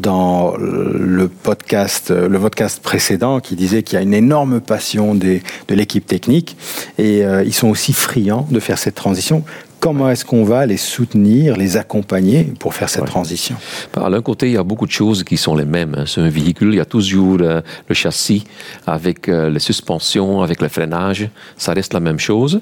dans 0.00 0.54
le 0.56 1.28
podcast, 1.28 2.10
le 2.10 2.38
podcast 2.38 2.82
précédent 2.82 3.38
qui 3.40 3.54
disait 3.54 3.82
qu'il 3.82 3.96
y 3.96 3.98
a 3.98 4.02
une 4.02 4.14
énorme 4.14 4.60
passion 4.60 5.14
des, 5.14 5.42
de 5.68 5.74
l'équipe 5.74 6.06
technique 6.06 6.56
et 6.98 7.24
euh, 7.24 7.44
ils 7.44 7.52
sont 7.52 7.68
aussi 7.68 7.92
friands 7.92 8.46
de 8.50 8.60
faire 8.60 8.78
cette 8.78 8.94
transition. 8.94 9.44
Comment 9.80 10.10
est-ce 10.10 10.26
qu'on 10.26 10.44
va 10.44 10.66
les 10.66 10.76
soutenir, 10.76 11.56
les 11.56 11.78
accompagner 11.78 12.44
pour 12.58 12.74
faire 12.74 12.90
cette 12.90 13.06
transition? 13.06 13.56
À 13.96 14.10
l'un 14.10 14.20
côté, 14.20 14.46
il 14.48 14.52
y 14.52 14.58
a 14.58 14.62
beaucoup 14.62 14.86
de 14.86 14.90
choses 14.92 15.24
qui 15.24 15.38
sont 15.38 15.56
les 15.56 15.64
mêmes. 15.64 15.94
hein. 15.96 16.04
C'est 16.06 16.20
un 16.20 16.28
véhicule, 16.28 16.74
il 16.74 16.76
y 16.76 16.80
a 16.80 16.84
toujours 16.84 17.38
euh, 17.40 17.62
le 17.88 17.94
châssis 17.94 18.44
avec 18.86 19.28
euh, 19.28 19.48
les 19.48 19.58
suspensions, 19.58 20.42
avec 20.42 20.60
le 20.60 20.68
freinage. 20.68 21.30
Ça 21.56 21.72
reste 21.72 21.94
la 21.94 22.00
même 22.00 22.18
chose. 22.18 22.60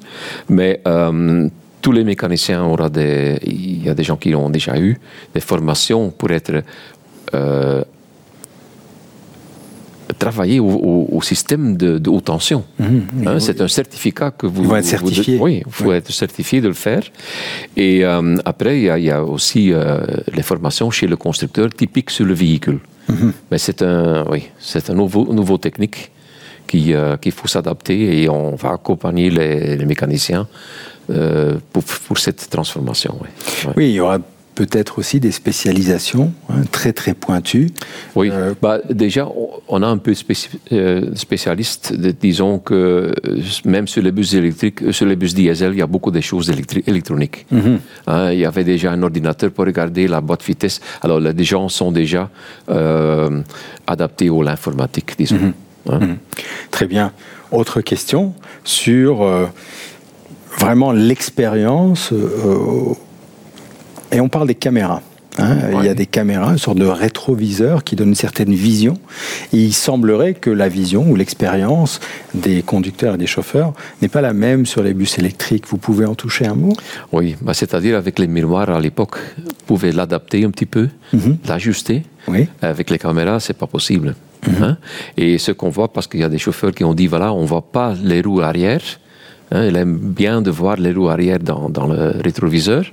Mais 0.48 0.80
euh, 0.86 1.48
tous 1.82 1.90
les 1.90 2.04
mécaniciens 2.04 2.62
auront 2.62 2.88
des. 2.88 3.38
Il 3.44 3.84
y 3.84 3.88
a 3.88 3.94
des 3.94 4.04
gens 4.04 4.16
qui 4.16 4.34
ont 4.36 4.48
déjà 4.48 4.78
eu 4.78 4.96
des 5.34 5.40
formations 5.40 6.10
pour 6.10 6.30
être. 6.30 6.62
Euh, 10.10 10.14
travailler 10.18 10.60
au, 10.60 10.68
au- 10.70 11.08
au 11.12 11.22
système 11.22 11.76
de, 11.76 11.98
de 11.98 12.10
haute 12.10 12.24
tension. 12.24 12.64
Hein, 12.80 13.38
c'est 13.40 13.60
un 13.60 13.68
certificat 13.68 14.30
que 14.30 14.46
vous... 14.46 14.62
Ils 14.62 14.68
vont 14.68 14.76
être 14.76 14.84
vous- 14.84 14.90
certifiés. 15.10 15.38
oui, 15.40 15.62
il 15.66 15.72
faut 15.72 15.92
être 15.92 16.10
certifié 16.12 16.60
de 16.60 16.68
le 16.68 16.74
faire. 16.74 17.02
Et 17.76 18.04
euh, 18.04 18.36
après, 18.44 18.78
il 18.78 18.84
y, 18.84 18.90
a, 18.90 18.98
il 18.98 19.04
y 19.04 19.10
a 19.10 19.22
aussi 19.24 19.72
euh, 19.72 20.00
les 20.34 20.42
formations 20.42 20.90
chez 20.90 21.06
le 21.06 21.16
constructeur 21.16 21.68
typiques 21.72 22.10
sur 22.10 22.24
le 22.26 22.34
véhicule. 22.34 22.80
Mais 23.50 23.56
c'est 23.56 23.80
un, 23.80 24.24
oui, 24.30 24.42
c'est 24.58 24.90
un 24.90 24.94
nouveau, 24.94 25.32
nouveau 25.32 25.56
technique 25.56 26.10
euh, 26.74 27.16
qu'il 27.16 27.32
faut 27.32 27.48
s'adapter 27.48 28.22
et 28.22 28.28
on 28.28 28.54
va 28.56 28.72
accompagner 28.72 29.30
les, 29.30 29.76
les 29.78 29.86
mécaniciens 29.86 30.46
euh, 31.10 31.54
pour, 31.72 31.82
pour 31.84 32.18
cette 32.18 32.50
transformation. 32.50 33.14
Ouais. 33.22 33.72
Oui, 33.78 33.88
il 33.88 33.94
y 33.94 34.00
aura 34.00 34.18
peut-être 34.58 34.98
aussi 34.98 35.20
des 35.20 35.30
spécialisations 35.30 36.32
hein, 36.48 36.62
très 36.72 36.92
très 36.92 37.14
pointues. 37.14 37.68
Oui, 38.16 38.28
bah, 38.60 38.80
déjà, 38.90 39.28
on 39.68 39.82
a 39.84 39.86
un 39.86 39.98
peu 39.98 40.12
de 40.12 41.12
spécialistes. 41.14 41.94
disons 42.20 42.58
que 42.58 43.14
même 43.64 43.86
sur 43.86 44.02
les 44.02 44.10
bus 44.10 44.34
électriques, 44.34 44.92
sur 44.92 45.06
les 45.06 45.14
bus 45.14 45.32
diesel, 45.32 45.74
il 45.74 45.78
y 45.78 45.82
a 45.82 45.86
beaucoup 45.86 46.10
de 46.10 46.20
choses 46.20 46.50
électroniques. 46.86 47.46
Mhm. 47.52 47.78
Hein, 48.08 48.32
il 48.32 48.40
y 48.40 48.44
avait 48.44 48.64
déjà 48.64 48.90
un 48.90 49.00
ordinateur 49.00 49.52
pour 49.52 49.64
regarder 49.64 50.08
la 50.08 50.20
boîte 50.20 50.42
vitesse. 50.42 50.80
Alors, 51.02 51.20
les 51.20 51.44
gens 51.44 51.68
sont 51.68 51.92
déjà 51.92 52.28
adaptés 53.86 54.28
à 54.28 54.42
l'informatique, 54.42 55.10
disons. 55.16 55.36
Mhm. 55.36 55.52
Hein. 55.90 55.98
Mhm. 56.00 56.16
Très 56.72 56.86
bien. 56.86 57.12
Autre 57.52 57.80
question 57.80 58.34
sur 58.64 59.24
vraiment 60.58 60.90
l'expérience. 60.90 62.12
Et 64.12 64.20
on 64.20 64.28
parle 64.28 64.48
des 64.48 64.54
caméras. 64.54 65.02
Hein. 65.38 65.56
Il 65.78 65.84
y 65.84 65.88
a 65.88 65.94
des 65.94 66.06
caméras, 66.06 66.50
une 66.50 66.58
sorte 66.58 66.78
de 66.78 66.86
rétroviseur 66.86 67.84
qui 67.84 67.96
donne 67.96 68.08
une 68.08 68.14
certaine 68.14 68.52
vision. 68.52 68.98
Et 69.52 69.58
il 69.58 69.72
semblerait 69.72 70.34
que 70.34 70.50
la 70.50 70.68
vision 70.68 71.08
ou 71.08 71.14
l'expérience 71.14 72.00
des 72.34 72.62
conducteurs 72.62 73.14
et 73.14 73.18
des 73.18 73.26
chauffeurs 73.26 73.72
n'est 74.02 74.08
pas 74.08 74.20
la 74.20 74.32
même 74.32 74.66
sur 74.66 74.82
les 74.82 74.94
bus 74.94 75.18
électriques. 75.18 75.66
Vous 75.68 75.78
pouvez 75.78 76.06
en 76.06 76.14
toucher 76.14 76.46
un 76.46 76.54
mot? 76.54 76.72
Oui, 77.12 77.36
bah, 77.40 77.54
c'est-à-dire 77.54 77.96
avec 77.96 78.18
les 78.18 78.26
miroirs 78.26 78.70
à 78.70 78.80
l'époque, 78.80 79.18
vous 79.36 79.52
pouvez 79.66 79.92
l'adapter 79.92 80.44
un 80.44 80.50
petit 80.50 80.66
peu, 80.66 80.88
mhm. 81.12 81.38
l'ajuster. 81.46 82.02
Oui. 82.26 82.48
Avec 82.60 82.90
les 82.90 82.98
caméras, 82.98 83.40
c'est 83.40 83.56
pas 83.56 83.66
possible. 83.66 84.14
Mhm. 84.46 84.62
Hein. 84.62 84.78
Et 85.16 85.38
ce 85.38 85.52
qu'on 85.52 85.70
voit, 85.70 85.92
parce 85.92 86.06
qu'il 86.06 86.20
y 86.20 86.24
a 86.24 86.28
des 86.28 86.38
chauffeurs 86.38 86.72
qui 86.72 86.84
ont 86.84 86.94
dit 86.94 87.06
voilà, 87.06 87.32
on 87.32 87.44
voit 87.44 87.70
pas 87.70 87.94
les 88.02 88.20
roues 88.20 88.40
arrière 88.40 88.82
Hein, 89.50 89.64
il 89.66 89.76
aime 89.76 89.96
bien 89.96 90.42
de 90.42 90.50
voir 90.50 90.76
les 90.76 90.92
roues 90.92 91.08
arrière 91.08 91.38
dans, 91.38 91.70
dans 91.70 91.86
le 91.86 92.12
rétroviseur. 92.22 92.84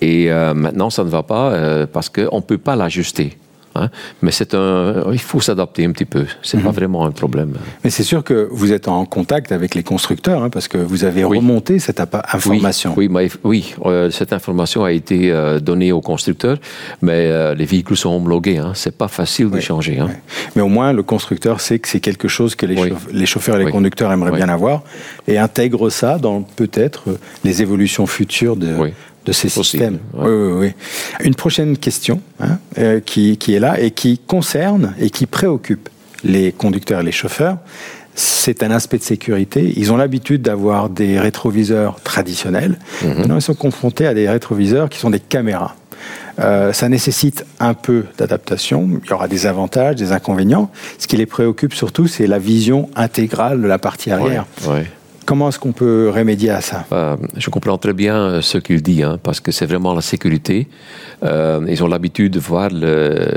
Et 0.00 0.30
euh, 0.30 0.54
maintenant, 0.54 0.90
ça 0.90 1.04
ne 1.04 1.08
va 1.08 1.22
pas 1.22 1.52
euh, 1.52 1.86
parce 1.90 2.08
qu'on 2.08 2.36
ne 2.36 2.42
peut 2.42 2.58
pas 2.58 2.76
l'ajuster. 2.76 3.36
Hein. 3.82 3.90
Mais 4.22 4.30
c'est 4.30 4.54
un, 4.54 5.04
il 5.12 5.18
faut 5.18 5.40
s'adapter 5.40 5.84
un 5.84 5.92
petit 5.92 6.04
peu. 6.04 6.26
C'est 6.42 6.56
n'est 6.56 6.62
pas 6.62 6.70
mhm. 6.70 6.76
vraiment 6.76 7.04
un 7.04 7.10
problème. 7.10 7.54
Mais 7.84 7.90
c'est 7.90 8.02
sûr 8.02 8.24
que 8.24 8.48
vous 8.50 8.72
êtes 8.72 8.88
en 8.88 9.04
contact 9.04 9.52
avec 9.52 9.74
les 9.74 9.82
constructeurs, 9.82 10.42
hein, 10.42 10.50
parce 10.50 10.68
que 10.68 10.78
vous 10.78 11.04
avez 11.04 11.24
remonté 11.24 11.78
cette 11.78 12.00
information. 12.00 12.94
Oui, 12.96 13.08
oui, 13.44 13.74
euh, 13.84 14.10
cette 14.10 14.32
information 14.32 14.84
a 14.84 14.92
été 14.92 15.30
euh, 15.30 15.60
donnée 15.60 15.92
aux 15.92 16.00
constructeurs, 16.00 16.58
mais 17.02 17.26
euh, 17.26 17.54
les 17.54 17.64
véhicules 17.64 17.96
sont 17.96 18.10
homologués. 18.10 18.58
Hein, 18.58 18.72
c'est 18.74 18.96
pas 18.96 19.08
facile 19.08 19.50
de 19.50 19.60
changer. 19.60 19.98
Hein. 19.98 20.08
Mais 20.56 20.62
au 20.62 20.68
moins, 20.68 20.92
le 20.92 21.02
constructeur 21.02 21.60
sait 21.60 21.78
que 21.78 21.88
c'est 21.88 22.00
quelque 22.00 22.28
chose 22.28 22.54
que 22.54 22.66
les, 22.66 23.26
chauffeurs 23.26 23.60
et 23.60 23.64
les 23.64 23.70
conducteurs 23.70 24.12
aimeraient 24.12 24.36
bien 24.36 24.48
avoir, 24.48 24.82
et 25.26 25.38
intègre 25.38 25.90
ça 25.90 26.18
dans 26.18 26.42
peut-être 26.42 27.04
les 27.44 27.62
évolutions 27.62 28.06
futures 28.06 28.56
de 28.56 28.92
de 29.28 29.32
ces 29.32 29.50
systèmes. 29.50 29.98
Oui, 30.14 30.30
oui, 30.30 30.52
oui. 30.52 30.72
Une 31.20 31.34
prochaine 31.34 31.76
question 31.76 32.22
hein, 32.40 32.58
euh, 32.78 33.00
qui, 33.00 33.36
qui, 33.36 33.54
est 33.54 33.60
là 33.60 33.78
et 33.78 33.90
qui 33.90 34.18
concerne 34.18 34.94
et 34.98 35.10
qui 35.10 35.26
préoccupe 35.26 35.90
les 36.24 36.50
conducteurs 36.50 37.00
et 37.00 37.04
les 37.04 37.12
chauffeurs. 37.12 37.58
C'est 38.14 38.62
un 38.62 38.70
aspect 38.70 38.96
de 38.98 39.02
sécurité. 39.02 39.72
Ils 39.76 39.92
ont 39.92 39.96
l'habitude 39.98 40.42
d'avoir 40.42 40.88
des 40.88 41.20
rétroviseurs 41.20 42.00
traditionnels. 42.00 42.78
Mhm. 43.02 43.18
Maintenant, 43.18 43.36
ils 43.36 43.42
sont 43.42 43.54
confrontés 43.54 44.06
à 44.06 44.14
des 44.14 44.28
rétroviseurs 44.28 44.88
qui 44.88 44.98
sont 44.98 45.10
des 45.10 45.20
caméras. 45.20 45.76
Euh, 46.40 46.72
ça 46.72 46.88
nécessite 46.88 47.44
un 47.60 47.74
peu 47.74 48.06
d'adaptation. 48.16 48.88
Il 49.04 49.10
y 49.10 49.12
aura 49.12 49.28
des 49.28 49.46
avantages, 49.46 49.96
des 49.96 50.12
inconvénients. 50.12 50.70
Ce 50.98 51.06
qui 51.06 51.16
les 51.16 51.26
préoccupe 51.26 51.74
surtout, 51.74 52.06
c'est 52.06 52.26
la 52.26 52.38
vision 52.38 52.88
intégrale 52.96 53.60
de 53.60 53.66
la 53.66 53.78
partie 53.78 54.10
arrière. 54.10 54.46
Ouais, 54.66 54.86
Comment 55.28 55.50
est-ce 55.50 55.58
qu'on 55.58 55.72
peut 55.72 56.08
remédier 56.08 56.48
à 56.48 56.62
ça? 56.62 56.86
Euh, 56.90 57.14
Je 57.36 57.50
comprends 57.50 57.76
très 57.76 57.92
bien 57.92 58.16
euh, 58.16 58.40
ce 58.40 58.56
qu'il 58.56 58.80
dit, 58.80 59.02
hein, 59.02 59.18
parce 59.22 59.40
que 59.40 59.52
c'est 59.52 59.66
vraiment 59.66 59.92
la 59.92 60.00
sécurité. 60.00 60.66
Euh, 61.22 61.60
ils 61.68 61.84
ont 61.84 61.86
l'habitude 61.86 62.32
de 62.32 62.40
voir 62.40 62.70
le, 62.72 63.28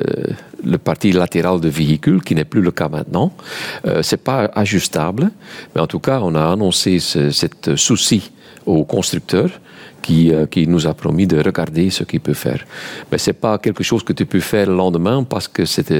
le 0.64 0.78
parti 0.78 1.12
latéral 1.12 1.60
de 1.60 1.68
véhicule, 1.68 2.24
qui 2.24 2.34
n'est 2.34 2.46
plus 2.46 2.62
le 2.62 2.72
cas 2.72 2.88
maintenant. 2.88 3.34
Euh, 3.86 4.02
c'est 4.04 4.24
pas 4.24 4.50
ajustable, 4.56 5.32
mais 5.76 5.82
en 5.82 5.88
tout 5.88 6.00
cas, 6.00 6.22
on 6.24 6.34
a 6.34 6.54
annoncé 6.54 7.00
ce 7.00 7.30
cette 7.30 7.76
souci 7.76 8.32
au 8.66 8.86
constructeur 8.86 9.50
qui, 10.02 10.32
qui, 10.50 10.68
nous 10.68 10.88
a 10.88 10.94
promis 10.94 11.28
de 11.28 11.44
regarder 11.44 11.90
ce 11.90 12.06
qu'il 12.06 12.22
peut 12.22 12.40
faire. 12.46 12.64
Mais 13.12 13.18
ce 13.18 13.32
n'est 13.32 13.40
pas 13.48 13.58
quelque 13.58 13.84
chose 13.84 14.02
que 14.02 14.14
tu 14.14 14.26
peux 14.26 14.40
faire 14.40 14.68
le 14.70 14.78
lendemain 14.78 15.26
parce 15.26 15.50
que 15.50 15.66
c'est 15.66 15.92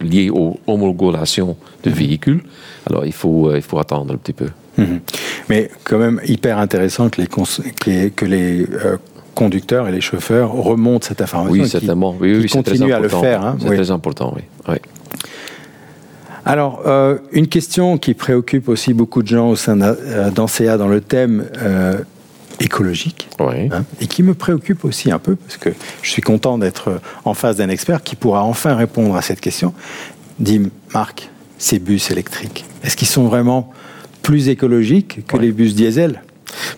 lié 0.00 0.30
aux 0.30 0.60
homologations 0.68 1.56
de 1.82 1.90
véhicules. 1.90 2.44
Alors 2.88 3.04
il 3.04 3.12
faut, 3.12 3.52
il 3.56 3.62
faut 3.62 3.80
attendre 3.80 4.14
un 4.14 4.18
petit 4.18 4.34
peu. 4.34 4.46
Mhm. 4.78 5.00
Mais 5.48 5.70
quand 5.84 5.98
même 5.98 6.20
hyper 6.26 6.58
intéressant 6.58 7.08
que 7.10 7.20
les, 7.20 8.10
que 8.10 8.24
les 8.24 8.66
euh, 8.84 8.96
conducteurs 9.34 9.88
et 9.88 9.92
les 9.92 10.00
chauffeurs 10.00 10.52
remontent 10.52 11.06
cette 11.06 11.20
information. 11.20 11.62
Oui, 11.62 11.68
certainement. 11.68 12.16
Oui, 12.20 12.36
oui, 12.36 12.48
continuent 12.48 12.92
à 12.92 13.00
le 13.00 13.08
faire. 13.08 13.44
Hein. 13.44 13.56
C'est 13.60 13.66
très 13.66 13.90
important, 13.90 14.34
oui. 14.36 14.76
Alors, 16.44 16.82
euh, 16.86 17.18
une 17.30 17.46
question 17.46 17.98
qui 17.98 18.14
préoccupe 18.14 18.68
aussi 18.68 18.94
beaucoup 18.94 19.22
de 19.22 19.28
gens 19.28 19.50
au 19.50 19.56
sein 19.56 19.80
euh, 19.80 20.30
d'ANSEA 20.30 20.76
dans 20.76 20.88
le 20.88 21.00
thème 21.00 21.44
écologique, 22.58 23.28
hein, 23.38 23.84
et 24.00 24.06
qui 24.06 24.22
me 24.22 24.34
préoccupe 24.34 24.84
aussi 24.84 25.10
un 25.10 25.18
peu, 25.18 25.36
parce 25.36 25.56
que 25.56 25.70
je 26.02 26.10
suis 26.10 26.22
content 26.22 26.58
d'être 26.58 27.00
en 27.24 27.34
face 27.34 27.56
d'un 27.56 27.68
expert 27.68 28.02
qui 28.02 28.16
pourra 28.16 28.42
enfin 28.42 28.74
répondre 28.74 29.16
à 29.16 29.22
cette 29.22 29.40
question. 29.40 29.72
Dis, 30.38 30.60
Marc, 30.94 31.30
ces 31.58 31.78
bus 31.78 32.10
électriques, 32.10 32.64
est-ce 32.82 32.96
qu'ils 32.96 33.08
sont 33.08 33.24
vraiment 33.24 33.72
plus 34.22 34.48
écologique 34.48 35.26
que 35.26 35.36
les 35.36 35.52
bus 35.52 35.74
diesel 35.74 36.22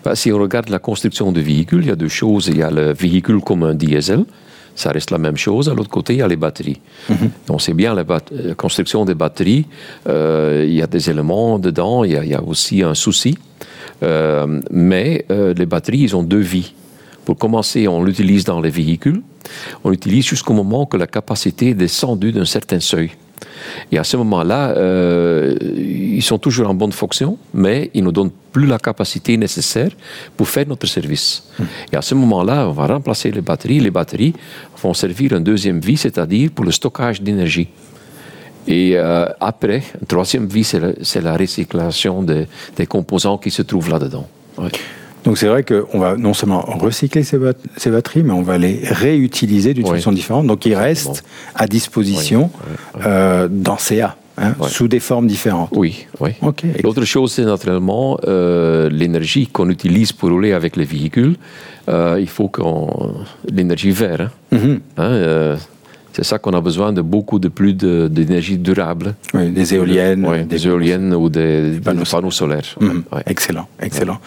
bah, 0.03 0.15
Si 0.15 0.31
on 0.31 0.39
regarde 0.39 0.69
la 0.69 0.79
construction 0.79 1.31
de 1.31 1.39
véhicules, 1.39 1.83
il 1.83 1.87
y 1.87 1.91
a 1.91 1.95
deux 1.95 2.09
choses. 2.09 2.47
Il 2.47 2.57
y 2.57 2.63
a 2.63 2.71
le 2.71 2.93
véhicule 2.93 3.39
comme 3.39 3.63
un 3.63 3.75
diesel, 3.75 4.25
ça 4.75 4.91
reste 4.91 5.11
la 5.11 5.17
même 5.17 5.37
chose. 5.37 5.69
À 5.69 5.73
l'autre 5.73 5.89
côté, 5.89 6.13
il 6.13 6.19
y 6.19 6.21
a 6.21 6.27
les 6.27 6.35
batteries. 6.35 6.81
Mhm. 7.09 7.29
Donc 7.47 7.61
c'est 7.61 7.73
bien 7.73 7.93
la, 7.93 8.03
euh, 8.03 8.53
construction 8.55 9.05
des 9.05 9.15
batteries. 9.15 9.65
Euh, 10.07 10.65
il 10.67 10.73
y 10.73 10.81
a 10.81 10.87
des 10.87 11.09
éléments 11.09 11.59
dedans, 11.59 12.03
il 12.03 12.11
y 12.11 12.33
a, 12.33 12.43
aussi 12.43 12.83
un 12.83 12.95
souci. 12.95 13.37
Euh, 14.03 14.59
mais 14.71 15.25
les 15.29 15.65
batteries, 15.65 15.99
ils 15.99 16.15
ont 16.15 16.23
deux 16.23 16.39
vies. 16.39 16.73
Pour 17.23 17.37
commencer, 17.37 17.87
on 17.87 18.03
l'utilise 18.03 18.43
dans 18.43 18.59
les 18.59 18.69
véhicules. 18.69 19.21
On 19.83 19.89
l'utilise 19.89 20.25
jusqu'au 20.25 20.53
moment 20.53 20.85
que 20.85 20.97
la 20.97 21.07
capacité 21.07 21.69
est 21.69 21.73
descendue 21.73 22.31
d'un 22.31 22.45
certain 22.45 22.79
seuil. 22.79 23.11
Et 23.91 23.97
à 23.97 24.03
ce 24.03 24.17
moment-là, 24.17 24.69
euh, 24.69 25.55
ils 25.77 26.21
sont 26.23 26.37
toujours 26.37 26.69
en 26.69 26.73
bonne 26.73 26.91
fonction, 26.91 27.37
mais 27.53 27.91
ils 27.93 28.01
ne 28.01 28.05
nous 28.05 28.11
donnent 28.11 28.31
plus 28.51 28.65
la 28.65 28.77
capacité 28.77 29.37
nécessaire 29.37 29.91
pour 30.35 30.47
faire 30.47 30.67
notre 30.67 30.87
service. 30.87 31.43
Hmm. 31.59 31.63
Et 31.91 31.95
à 31.95 32.01
ce 32.01 32.15
moment-là, 32.15 32.67
on 32.67 32.71
va 32.71 32.87
remplacer 32.87 33.31
les 33.31 33.41
batteries. 33.41 33.79
Les 33.79 33.91
batteries 33.91 34.33
vont 34.81 34.93
servir 34.93 35.33
une 35.33 35.43
deuxième 35.43 35.79
vie, 35.79 35.97
c'est-à-dire 35.97 36.51
pour 36.51 36.65
le 36.65 36.71
stockage 36.71 37.21
d'énergie. 37.21 37.67
Et 38.67 38.93
euh, 38.95 39.27
après, 39.39 39.83
une 40.01 40.07
troisième 40.07 40.47
vie, 40.47 40.63
c'est 40.63 41.21
la, 41.21 41.37
recyclation 41.37 42.23
des 42.23 42.85
composants 42.87 43.37
qui 43.37 43.51
se 43.51 43.61
trouvent 43.61 43.89
là-dedans. 43.89 44.27
Donc 45.25 45.37
c'est 45.39 45.47
vrai 45.47 45.63
qu'on 45.63 45.99
va 45.99 46.15
non 46.17 46.33
seulement 46.33 46.61
recycler 46.61 47.23
ces, 47.23 47.39
batteries, 47.89 48.23
mais 48.23 48.33
on 48.33 48.43
va 48.43 48.57
les 48.57 48.81
réutiliser 48.83 49.73
d'une 49.73 49.87
façon 49.87 50.11
différente. 50.11 50.45
Donc 50.47 50.65
ils 50.65 50.75
restent 50.75 51.23
à 51.55 51.67
disposition 51.67 52.51
euh, 53.03 53.47
dans 53.49 53.77
CA. 53.77 54.15
Hein, 54.37 54.53
sous 54.67 54.89
des 54.89 54.99
formes 54.99 55.27
différentes. 55.27 55.69
Oui, 55.71 56.07
oui. 56.19 56.31
L'autre 56.83 57.05
chose, 57.05 57.31
c'est 57.31 57.45
naturellement 57.45 58.19
euh, 58.27 58.89
l'énergie 58.89 59.47
qu'on 59.47 59.69
utilise 59.69 60.11
pour 60.11 60.29
rouler 60.29 60.51
avec 60.51 60.75
les 60.75 60.83
véhicules. 60.83 61.37
Euh, 61.87 62.17
il 62.19 62.27
faut 62.27 62.49
qu'on 62.49 63.13
l'énergie 63.49 63.91
verte. 63.91 64.23
Hein. 64.23 64.29
Mhm. 64.51 64.79
Hein, 64.97 65.55
c'est 66.11 66.25
ça 66.25 66.37
qu'on 66.37 66.51
a 66.51 66.59
besoin 66.59 66.91
de 66.91 67.01
beaucoup 67.01 67.39
de 67.39 67.47
plus 67.47 67.73
d'énergie 67.75 68.57
durable. 68.57 69.15
Oui, 69.33 69.51
des 69.51 69.73
éoliennes. 69.73 70.45
des, 70.49 70.67
éoliennes 70.67 71.13
ou 71.13 71.29
des, 71.29 71.79
panneaux, 71.81 72.31
solaires. 72.31 72.75
Mhm. 72.81 73.03
Excellent, 73.25 73.69
excellent. 73.81 74.19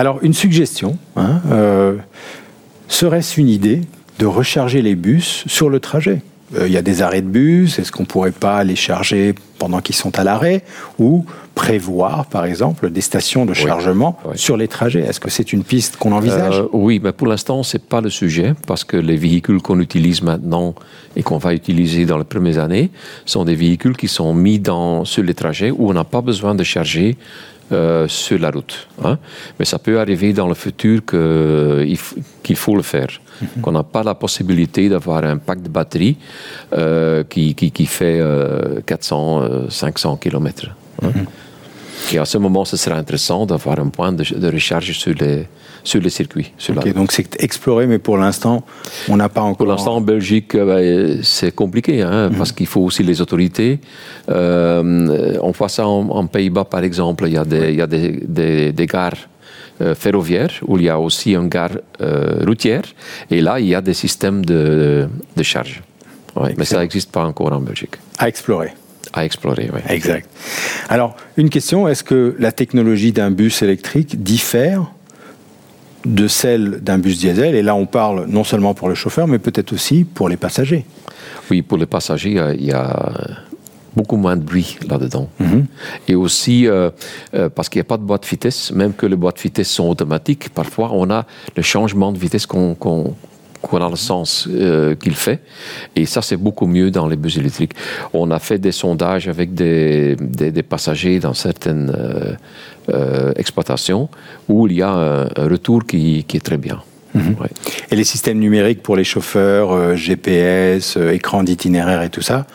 Alors, 0.00 0.18
une 0.22 0.32
suggestion, 0.32 0.96
hein, 1.14 1.42
euh, 1.52 1.96
serait-ce 2.88 3.38
une 3.38 3.50
idée 3.50 3.82
de 4.18 4.24
recharger 4.24 4.80
les 4.80 4.94
bus 4.94 5.44
sur 5.46 5.68
le 5.68 5.78
trajet? 5.78 6.22
Euh, 6.56 6.66
Il 6.68 6.72
y 6.72 6.78
a 6.78 6.82
des 6.82 7.02
arrêts 7.02 7.20
de 7.20 7.26
bus, 7.28 7.78
est-ce 7.78 7.92
qu'on 7.92 8.04
ne 8.04 8.08
pourrait 8.08 8.32
pas 8.32 8.64
les 8.64 8.76
charger 8.76 9.34
pendant 9.58 9.82
qu'ils 9.82 9.94
sont 9.94 10.18
à 10.18 10.24
l'arrêt 10.24 10.64
Ou 10.98 11.26
prévoir, 11.54 12.24
par 12.24 12.46
exemple, 12.46 12.88
des 12.90 13.02
stations 13.02 13.44
de 13.44 13.52
chargement 13.52 14.18
sur 14.36 14.56
les 14.56 14.68
trajets? 14.68 15.00
Est-ce 15.00 15.20
que 15.20 15.28
c'est 15.28 15.52
une 15.52 15.64
piste 15.64 15.98
qu'on 15.98 16.12
envisage? 16.12 16.60
Euh, 16.60 16.68
Oui, 16.72 16.98
mais 17.04 17.12
pour 17.12 17.26
l'instant, 17.26 17.62
ce 17.62 17.76
n'est 17.76 17.84
pas 17.86 18.00
le 18.00 18.08
sujet, 18.08 18.54
parce 18.66 18.84
que 18.84 18.96
les 18.96 19.18
véhicules 19.18 19.60
qu'on 19.60 19.80
utilise 19.80 20.22
maintenant 20.22 20.74
et 21.14 21.22
qu'on 21.22 21.36
va 21.36 21.52
utiliser 21.52 22.06
dans 22.06 22.16
les 22.16 22.24
premières 22.24 22.58
années 22.58 22.88
sont 23.26 23.44
des 23.44 23.54
véhicules 23.54 23.98
qui 23.98 24.08
sont 24.08 24.32
mis 24.32 24.58
dans, 24.58 25.04
sur 25.04 25.22
les 25.22 25.34
trajets 25.34 25.70
où 25.70 25.90
on 25.90 25.92
n'a 25.92 26.04
pas 26.04 26.22
besoin 26.22 26.54
de 26.54 26.64
charger 26.64 27.18
euh, 27.72 28.08
sur 28.08 28.38
la 28.38 28.50
route. 28.50 28.88
Hein. 29.04 29.18
Mais 29.58 29.64
ça 29.64 29.78
peut 29.78 29.98
arriver 30.00 30.32
dans 30.32 30.48
le 30.48 30.54
futur 30.54 31.00
qu'il 31.04 32.56
faut 32.56 32.76
le 32.76 32.82
faire. 32.82 33.08
Mhm. 33.40 33.62
Qu'on 33.62 33.72
n'a 33.72 33.82
pas 33.82 34.02
la 34.02 34.14
possibilité 34.14 34.88
d'avoir 34.88 35.24
un 35.24 35.38
pack 35.38 35.62
de 35.62 35.68
batterie 35.68 36.16
euh, 36.72 37.24
qui, 37.24 37.54
qui, 37.54 37.86
fait 37.86 38.20
400, 38.86 39.68
500 39.70 40.16
km. 40.16 40.70
Et 42.12 42.18
à 42.18 42.24
ce 42.24 42.38
moment, 42.38 42.64
ce 42.64 42.76
sera 42.76 42.96
intéressant 42.96 43.46
d'avoir 43.46 43.78
un 43.78 43.88
point 43.88 44.12
de, 44.12 44.24
de, 44.44 44.48
recharge 44.50 44.92
sur 44.92 45.14
les, 45.14 45.46
sur 45.84 46.00
les 46.00 46.10
circuits. 46.10 46.52
Sur 46.58 46.76
okay, 46.76 46.92
donc 46.92 47.12
c'est 47.12 47.42
exploré, 47.42 47.86
mais 47.86 47.98
pour 47.98 48.16
l'instant, 48.16 48.64
on 49.08 49.16
n'a 49.16 49.28
pas 49.28 49.42
encore. 49.42 49.58
Pour 49.58 49.66
l'instant, 49.66 49.96
en 49.96 50.00
Belgique, 50.00 50.56
ben, 50.56 51.20
c'est 51.22 51.54
compliqué, 51.54 52.02
hein, 52.02 52.28
-hmm. 52.28 52.36
parce 52.38 52.52
qu'il 52.52 52.66
faut 52.66 52.84
aussi 52.88 53.02
les 53.02 53.20
autorités. 53.20 53.78
Euh, 54.28 55.48
on 55.48 55.52
voit 55.58 55.68
ça 55.68 55.84
en, 55.86 56.02
en 56.20 56.26
Pays-Bas, 56.26 56.66
par 56.76 56.82
exemple, 56.90 57.22
il 57.28 57.34
y 57.34 57.40
a 57.44 57.44
des, 57.44 57.66
il 57.72 57.78
y 57.82 57.82
a 57.82 57.86
des, 57.96 58.08
des, 58.38 58.72
des 58.72 58.86
gares 58.86 59.20
euh, 59.80 59.94
ferroviaire, 59.94 60.52
où 60.68 60.76
il 60.78 60.84
y 60.84 60.90
a 60.90 60.98
aussi 60.98 61.30
une 61.40 61.48
gare 61.48 61.76
euh, 62.00 62.44
routière. 62.48 62.86
Et 63.30 63.40
là, 63.40 63.58
il 63.60 63.68
y 63.68 63.74
a 63.74 63.80
des 63.80 63.94
systèmes 63.94 64.44
de, 64.44 64.62
de 65.38 65.42
charge. 65.42 65.82
Ouais, 66.36 66.54
mais 66.56 66.66
ça 66.66 66.78
n'existe 66.80 67.10
pas 67.10 67.24
encore 67.24 67.52
en 67.52 67.60
Belgique. 67.60 67.96
À 68.18 68.28
explorer. 68.28 68.72
À 69.12 69.24
explorer, 69.24 69.70
oui. 69.72 69.80
Exact. 69.88 70.28
Alors, 70.88 71.16
une 71.36 71.50
question, 71.50 71.88
est-ce 71.88 72.04
que 72.04 72.36
la 72.38 72.52
technologie 72.52 73.12
d'un 73.12 73.30
bus 73.30 73.62
électrique 73.62 74.22
diffère 74.22 74.92
de 76.04 76.28
celle 76.28 76.80
d'un 76.80 76.98
bus 76.98 77.18
diesel? 77.18 77.54
Et 77.54 77.62
là, 77.62 77.74
on 77.74 77.86
parle 77.86 78.26
non 78.26 78.44
seulement 78.44 78.74
pour 78.74 78.88
le 78.88 78.94
chauffeur, 78.94 79.26
mais 79.26 79.38
peut-être 79.38 79.72
aussi 79.72 80.04
pour 80.04 80.28
les 80.28 80.36
passagers. 80.36 80.84
Oui, 81.50 81.62
pour 81.62 81.78
les 81.78 81.86
passagers, 81.86 82.40
il 82.58 82.64
y 82.64 82.72
a 82.72 83.12
beaucoup 83.96 84.16
moins 84.16 84.36
de 84.36 84.42
bruit 84.42 84.78
là-dedans. 84.88 85.28
Mm 85.38 85.46
-hmm. 85.46 85.64
Et 86.08 86.14
aussi, 86.14 86.66
euh, 86.66 86.90
euh, 87.34 87.48
parce 87.48 87.68
qu'il 87.68 87.80
n'y 87.80 87.86
a 87.88 87.90
pas 87.94 87.96
de 87.96 88.04
boîte 88.04 88.26
vitesse, 88.26 88.72
même 88.72 88.92
que 88.94 89.06
les 89.06 89.16
boîtes 89.16 89.40
vitesse 89.40 89.70
sont 89.70 89.88
automatiques, 89.88 90.48
parfois 90.50 90.90
on 90.92 91.10
a 91.10 91.26
le 91.56 91.62
changement 91.62 92.12
de 92.12 92.18
vitesse 92.18 92.46
qu'on 92.46 92.74
qu 92.74 93.10
a 93.62 93.88
le 93.88 93.96
sens 93.96 94.48
euh, 94.50 94.94
qu'il 94.94 95.14
fait. 95.14 95.40
Et 95.96 96.06
ça, 96.06 96.22
c'est 96.22 96.36
beaucoup 96.36 96.66
mieux 96.66 96.90
dans 96.90 97.06
les 97.06 97.16
bus 97.16 97.36
électriques. 97.36 97.72
On 98.12 98.30
a 98.30 98.38
fait 98.38 98.58
des 98.58 98.72
sondages 98.72 99.28
avec 99.28 99.54
des, 99.54 100.16
des, 100.16 100.50
des 100.50 100.62
passagers 100.62 101.18
dans 101.20 101.34
certaines 101.34 101.92
exploitations 103.36 104.08
où 104.48 104.66
il 104.66 104.74
y 104.74 104.82
a 104.82 104.90
un, 104.90 105.24
un 105.24 105.48
retour 105.48 105.86
qui, 105.86 106.24
qui, 106.26 106.38
est 106.38 106.40
très 106.40 106.56
bien. 106.56 106.82
Mmh. 107.14 107.20
Ouais. 107.40 107.50
Et 107.90 107.96
les 107.96 108.04
systèmes 108.04 108.38
numériques 108.38 108.82
pour 108.82 108.96
les 108.96 109.04
chauffeurs, 109.04 109.96
GPS, 109.96 110.96
écran 110.96 111.44
d'itinéraire 111.44 112.02
et 112.02 112.10
tout 112.10 112.22
ça 112.22 112.46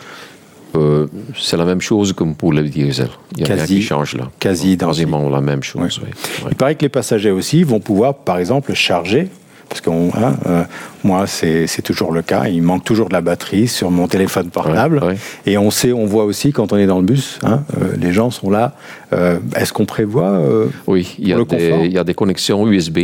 euh, 0.76 1.08
c'est 1.38 1.58
la 1.58 1.66
même 1.66 1.82
chose 1.82 2.14
comme 2.14 2.36
pour 2.36 2.54
le 2.54 2.64
diesel. 2.64 3.10
Il 3.36 3.48
y 3.48 3.52
a 3.52 3.56
rien 3.56 3.66
qui 3.66 3.82
change 3.82 4.16
là. 4.16 4.30
Quasi 4.40 4.78
Quasiment 4.78 5.30
la 5.30 5.42
même 5.42 5.64
chose. 5.64 6.00
Oui. 6.04 6.10
Oui. 6.40 6.48
Il 6.52 6.56
paraît 6.56 6.76
que 6.76 6.82
les 6.82 6.90
passagers 6.90 7.32
aussi 7.32 7.64
vont 7.64 7.80
pouvoir, 7.80 8.16
par 8.16 8.38
exemple, 8.38 8.74
charger. 8.74 9.30
Parce 9.76 9.82
que 9.82 9.90
hein, 9.90 10.38
euh, 10.48 10.64
moi, 11.04 11.28
c'est 11.28 11.82
toujours 11.84 12.14
le 12.14 12.22
cas. 12.22 12.48
Il 12.48 12.62
manque 12.62 12.86
toujours 12.86 13.10
de 13.10 13.14
la 13.14 13.20
batterie 13.20 13.68
sur 13.68 13.92
mon 13.92 14.08
téléphone 14.08 14.50
portable. 14.50 15.04
Ouais, 15.04 15.18
et 15.46 15.58
on 15.58 15.70
sait, 15.70 15.92
on 15.92 16.06
voit 16.06 16.24
aussi 16.24 16.54
quand 16.54 16.72
on 16.72 16.78
est 16.78 16.86
dans 16.86 17.00
le 17.00 17.06
bus, 17.06 17.40
hein, 17.44 17.64
euh, 17.82 17.94
les 18.00 18.14
gens 18.14 18.32
sont 18.32 18.50
là. 18.50 18.74
Euh, 19.12 19.40
Est-ce 19.56 19.74
qu'on 19.74 19.86
prévoit 19.86 20.40
Oui, 20.88 21.16
il 21.20 21.28
y, 21.28 21.34
a 21.34 21.44
des, 21.44 21.82
il 21.86 21.92
y 21.92 21.98
a 21.98 22.06
des 22.06 22.14
connexions 22.14 22.66
USB. 22.68 22.98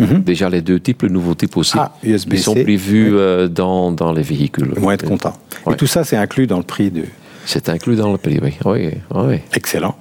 Mm 0.00 0.04
-hmm. 0.04 0.22
Déjà 0.24 0.48
les 0.50 0.60
deux 0.60 0.80
types, 0.80 1.02
le 1.02 1.08
nouveau 1.08 1.34
type 1.34 1.56
aussi. 1.56 1.78
Ah, 1.78 1.92
USB 2.02 2.34
Ils 2.34 2.40
sont 2.40 2.54
prévus 2.54 3.10
oui. 3.16 3.48
dans, 3.50 3.90
dans, 3.90 4.12
les 4.12 4.22
véhicules. 4.22 4.72
Ils 4.76 4.82
vont 4.82 4.92
être 4.92 5.08
contents. 5.08 5.36
Ouais. 5.64 5.72
Et 5.72 5.76
tout 5.76 5.88
ça, 5.94 6.04
c'est 6.04 6.18
inclus 6.24 6.46
dans 6.46 6.58
le 6.64 6.68
prix 6.74 6.90
de. 6.90 7.04
C'est 7.46 7.68
inclus 7.68 7.96
dans 7.96 8.12
le 8.12 8.18
prix, 8.18 8.38
oui. 8.44 8.52
oui, 8.70 8.80
oui. 9.28 9.38
Excellent. 9.60 9.94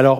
Alors, 0.00 0.18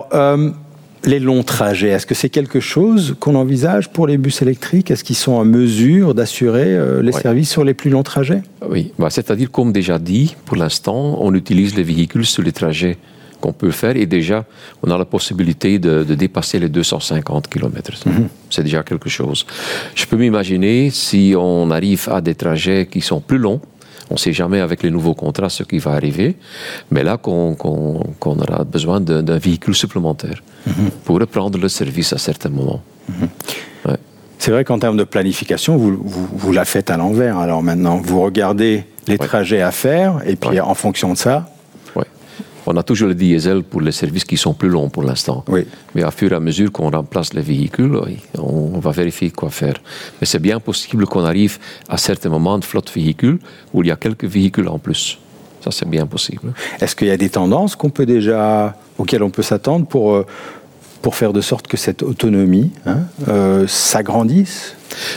les 1.05 1.19
longs 1.19 1.43
trajets, 1.43 1.89
est-ce 1.89 2.05
que 2.05 2.15
c'est 2.15 2.29
quelque 2.29 2.59
chose 2.59 3.15
qu'on 3.19 3.35
envisage 3.35 3.89
pour 3.89 4.07
les 4.07 4.17
bus 4.17 4.41
électriques? 4.41 4.89
Est-ce 4.91 5.03
qu'ils 5.03 5.15
sont 5.15 5.33
en 5.33 5.45
mesure 5.45 6.13
d'assurer 6.13 6.75
euh, 6.75 7.01
les 7.01 7.11
services 7.11 7.49
sur 7.49 7.63
les 7.63 7.73
plus 7.73 7.89
longs 7.89 8.03
trajets? 8.03 8.41
Oui, 8.69 8.93
bah, 8.97 9.09
c'est-à-dire, 9.09 9.51
comme 9.51 9.71
déjà 9.71 9.99
dit, 9.99 10.35
pour 10.45 10.57
l'instant, 10.57 11.17
on 11.19 11.33
utilise 11.33 11.75
les 11.75 11.83
véhicules 11.83 12.25
sur 12.25 12.43
les 12.43 12.51
trajets 12.51 12.97
qu'on 13.41 13.51
peut 13.51 13.71
faire 13.71 13.97
et 13.97 14.05
déjà 14.05 14.45
on 14.81 14.89
a 14.89 14.97
la 14.97 15.03
possibilité 15.03 15.77
de, 15.77 16.05
de 16.05 16.15
dépasser 16.15 16.59
les 16.59 16.69
250 16.69 17.49
km. 17.49 17.91
Mm 18.05 18.11
-hmm. 18.11 18.27
C'est 18.49 18.63
déjà 18.63 18.83
quelque 18.83 19.09
chose. 19.09 19.45
Je 19.95 20.05
peux 20.05 20.17
m'imaginer 20.23 20.89
si 20.91 21.33
on 21.37 21.69
arrive 21.69 22.03
à 22.17 22.21
des 22.21 22.35
trajets 22.35 22.87
qui 22.91 23.01
sont 23.01 23.19
plus 23.29 23.39
longs, 23.39 23.59
on 24.13 24.15
ne 24.15 24.19
sait 24.19 24.31
jamais 24.31 24.59
avec 24.59 24.83
les 24.83 24.91
nouveaux 24.91 25.15
contrats 25.15 25.49
ce 25.49 25.63
qui 25.63 25.79
va 25.79 25.91
arriver, 25.93 26.35
mais 26.91 27.03
là 27.03 27.17
qu'on 27.17 27.55
qu 27.55 27.69
qu 28.21 28.29
aura 28.29 28.63
besoin 28.63 29.01
d'un 29.01 29.39
véhicule 29.47 29.73
supplémentaire 29.83 30.39
mm 30.67 30.71
-hmm. 30.71 30.89
pour 31.03 31.15
reprendre 31.19 31.57
le 31.65 31.69
service 31.79 32.09
à 32.17 32.19
certains 32.29 32.53
moments. 32.59 32.81
Mm 32.83 33.13
-hmm. 33.13 33.29
ouais. 33.89 33.99
C'est 34.41 34.51
vrai 34.55 34.63
qu'en 34.67 34.79
termes 34.83 34.99
de 35.03 35.07
planification, 35.15 35.71
vous, 35.81 35.91
vous, 36.13 36.27
vous 36.41 36.53
la 36.59 36.65
faites 36.73 36.89
à 36.95 36.97
l'envers. 37.01 37.35
Alors 37.45 37.61
maintenant, 37.69 37.97
vous 38.09 38.19
regardez 38.29 38.73
les 39.09 39.17
ouais. 39.17 39.27
trajets 39.29 39.63
à 39.71 39.73
faire 39.85 40.11
et 40.31 40.35
puis 40.41 40.57
ouais. 40.59 40.71
en 40.73 40.75
fonction 40.85 41.09
de 41.15 41.19
ça, 41.25 41.35
on 42.65 42.77
a 42.77 42.83
toujours 42.83 43.09
le 43.09 43.15
diesel 43.15 43.63
pour 43.63 43.81
les 43.81 43.91
services 43.91 44.23
qui 44.23 44.37
sont 44.37 44.53
plus 44.53 44.69
longs 44.69 44.89
pour 44.89 45.03
l'instant. 45.03 45.43
Oui. 45.47 45.65
Mais 45.95 46.03
à 46.03 46.11
fur 46.11 46.31
et 46.31 46.35
à 46.35 46.39
mesure 46.39 46.71
qu'on 46.71 46.89
remplace 46.89 47.33
les 47.33 47.41
véhicules, 47.41 47.97
on 48.37 48.79
va 48.79 48.91
vérifier 48.91 49.31
quoi 49.31 49.49
faire. 49.49 49.75
Mais 50.19 50.27
c'est 50.27 50.39
bien 50.39 50.59
possible 50.59 51.05
qu'on 51.05 51.25
arrive 51.25 51.57
à 51.89 51.97
certains 51.97 52.29
moments 52.29 52.57
de 52.57 52.65
flotte 52.65 52.91
véhicules 52.93 53.39
où 53.73 53.83
il 53.83 53.87
y 53.87 53.91
a 53.91 53.95
quelques 53.95 54.25
véhicules 54.25 54.67
en 54.67 54.79
plus. 54.79 55.19
Ça, 55.61 55.71
c'est 55.71 55.87
bien 55.87 56.05
possible. 56.05 56.53
Est-ce 56.81 56.95
qu'il 56.95 57.07
y 57.07 57.11
a 57.11 57.17
des 57.17 57.29
tendances 57.29 57.75
qu'on 57.75 57.89
peut 57.89 58.05
déjà, 58.05 58.75
auxquelles 58.97 59.23
on 59.23 59.29
peut 59.29 59.43
s'attendre 59.43 59.85
pour, 59.85 60.25
pour 61.03 61.15
faire 61.15 61.33
de 61.33 61.41
sorte 61.41 61.67
que 61.67 61.77
cette 61.85 62.01
autonomie 62.01 62.71
hein, 62.85 63.01
euh, 63.27 63.67
s'agrandisse 63.67 64.75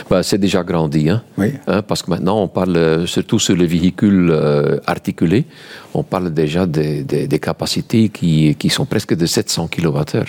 ben, 0.09 0.23
c'est 0.23 0.39
déjà 0.39 0.63
grandi, 0.63 1.07
hein? 1.07 1.21
Oui. 1.37 1.53
hein? 1.67 1.83
parce 1.83 2.01
que 2.01 2.09
maintenant 2.09 2.41
on 2.41 2.47
parle 2.47 3.07
surtout 3.07 3.37
sur 3.37 3.55
les 3.55 3.67
véhicules 3.67 4.29
euh, 4.31 4.79
articulés, 4.87 5.45
on 5.93 6.01
parle 6.01 6.33
déjà 6.33 6.65
des, 6.65 7.03
des, 7.03 7.27
des 7.27 7.39
capacités 7.39 8.09
qui, 8.09 8.55
qui, 8.55 8.69
sont 8.69 8.85
presque 8.85 9.15
de 9.15 9.27
700 9.27 9.67
kWh. 9.67 10.23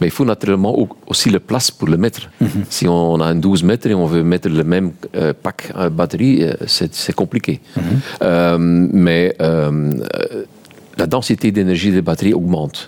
Mais 0.00 0.06
il 0.06 0.10
faut 0.10 0.24
naturellement 0.24 0.74
aussi 1.06 1.28
la 1.28 1.38
place 1.40 1.70
pour 1.70 1.88
le 1.94 1.98
mettre. 2.04 2.22
Mm 2.40 2.46
-hmm. 2.46 2.64
Si 2.76 2.84
on 2.88 3.20
a 3.20 3.26
un 3.34 3.34
12 3.34 3.62
mètres 3.70 3.88
et 3.90 3.94
on 3.94 4.06
veut 4.14 4.24
mettre 4.24 4.48
le 4.48 4.64
même 4.74 4.88
euh, 5.14 5.34
pack 5.44 5.58
à 5.74 5.90
batterie, 5.90 6.36
c'est 6.66 7.14
compliqué. 7.22 7.54
Mm 7.76 7.80
-hmm. 7.80 7.96
euh, 8.22 8.58
mais 9.06 9.24
la 11.02 11.06
densité 11.06 11.46
d'énergie 11.56 11.92
des 11.98 12.02
batteries 12.10 12.34
augmente. 12.34 12.78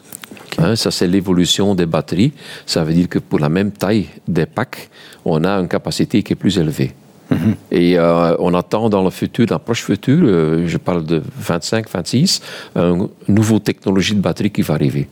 Hein, 0.60 0.76
ça, 0.76 0.90
c'est 0.90 1.06
l'évolution 1.06 1.74
des 1.74 1.86
batteries. 1.86 2.32
Ça 2.66 2.84
veut 2.84 2.92
dire 2.92 3.08
que 3.08 3.18
pour 3.18 3.38
la 3.38 3.48
même 3.48 3.70
taille 3.72 4.06
des 4.28 4.46
packs, 4.46 4.90
on 5.24 5.44
a 5.44 5.52
une 5.58 5.68
capacité 5.68 6.22
qui 6.22 6.32
est 6.32 6.36
plus 6.36 6.58
élevée. 6.58 6.92
Mm 7.30 7.36
-hmm. 7.36 7.54
Et 7.80 7.90
euh, 7.98 8.46
on 8.46 8.52
attend 8.54 8.88
dans 8.94 9.04
le 9.08 9.10
futur, 9.10 9.46
dans 9.46 9.58
le 9.60 9.64
proche 9.68 9.84
futur, 9.90 10.18
euh, 10.22 10.66
je 10.72 10.78
parle 10.78 11.02
de 11.04 11.22
25, 11.38 11.88
26, 11.88 12.42
une 12.74 13.08
nouvelle 13.28 13.60
technologie 13.60 14.14
de 14.14 14.22
batterie 14.28 14.50
qui 14.50 14.62
va 14.62 14.74
arriver. 14.74 15.06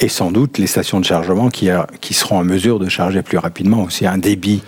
Et 0.00 0.08
sans 0.08 0.30
doute 0.30 0.58
les 0.58 0.66
stations 0.66 1.00
de 1.00 1.04
chargement 1.04 1.48
qui, 1.50 1.68
a, 1.70 1.86
qui 2.00 2.14
seront 2.14 2.38
en 2.38 2.44
mesure 2.44 2.78
de 2.78 2.88
charger 2.88 3.22
plus 3.22 3.38
rapidement 3.38 3.82
aussi, 3.82 4.06
un 4.06 4.18
débit. 4.18 4.62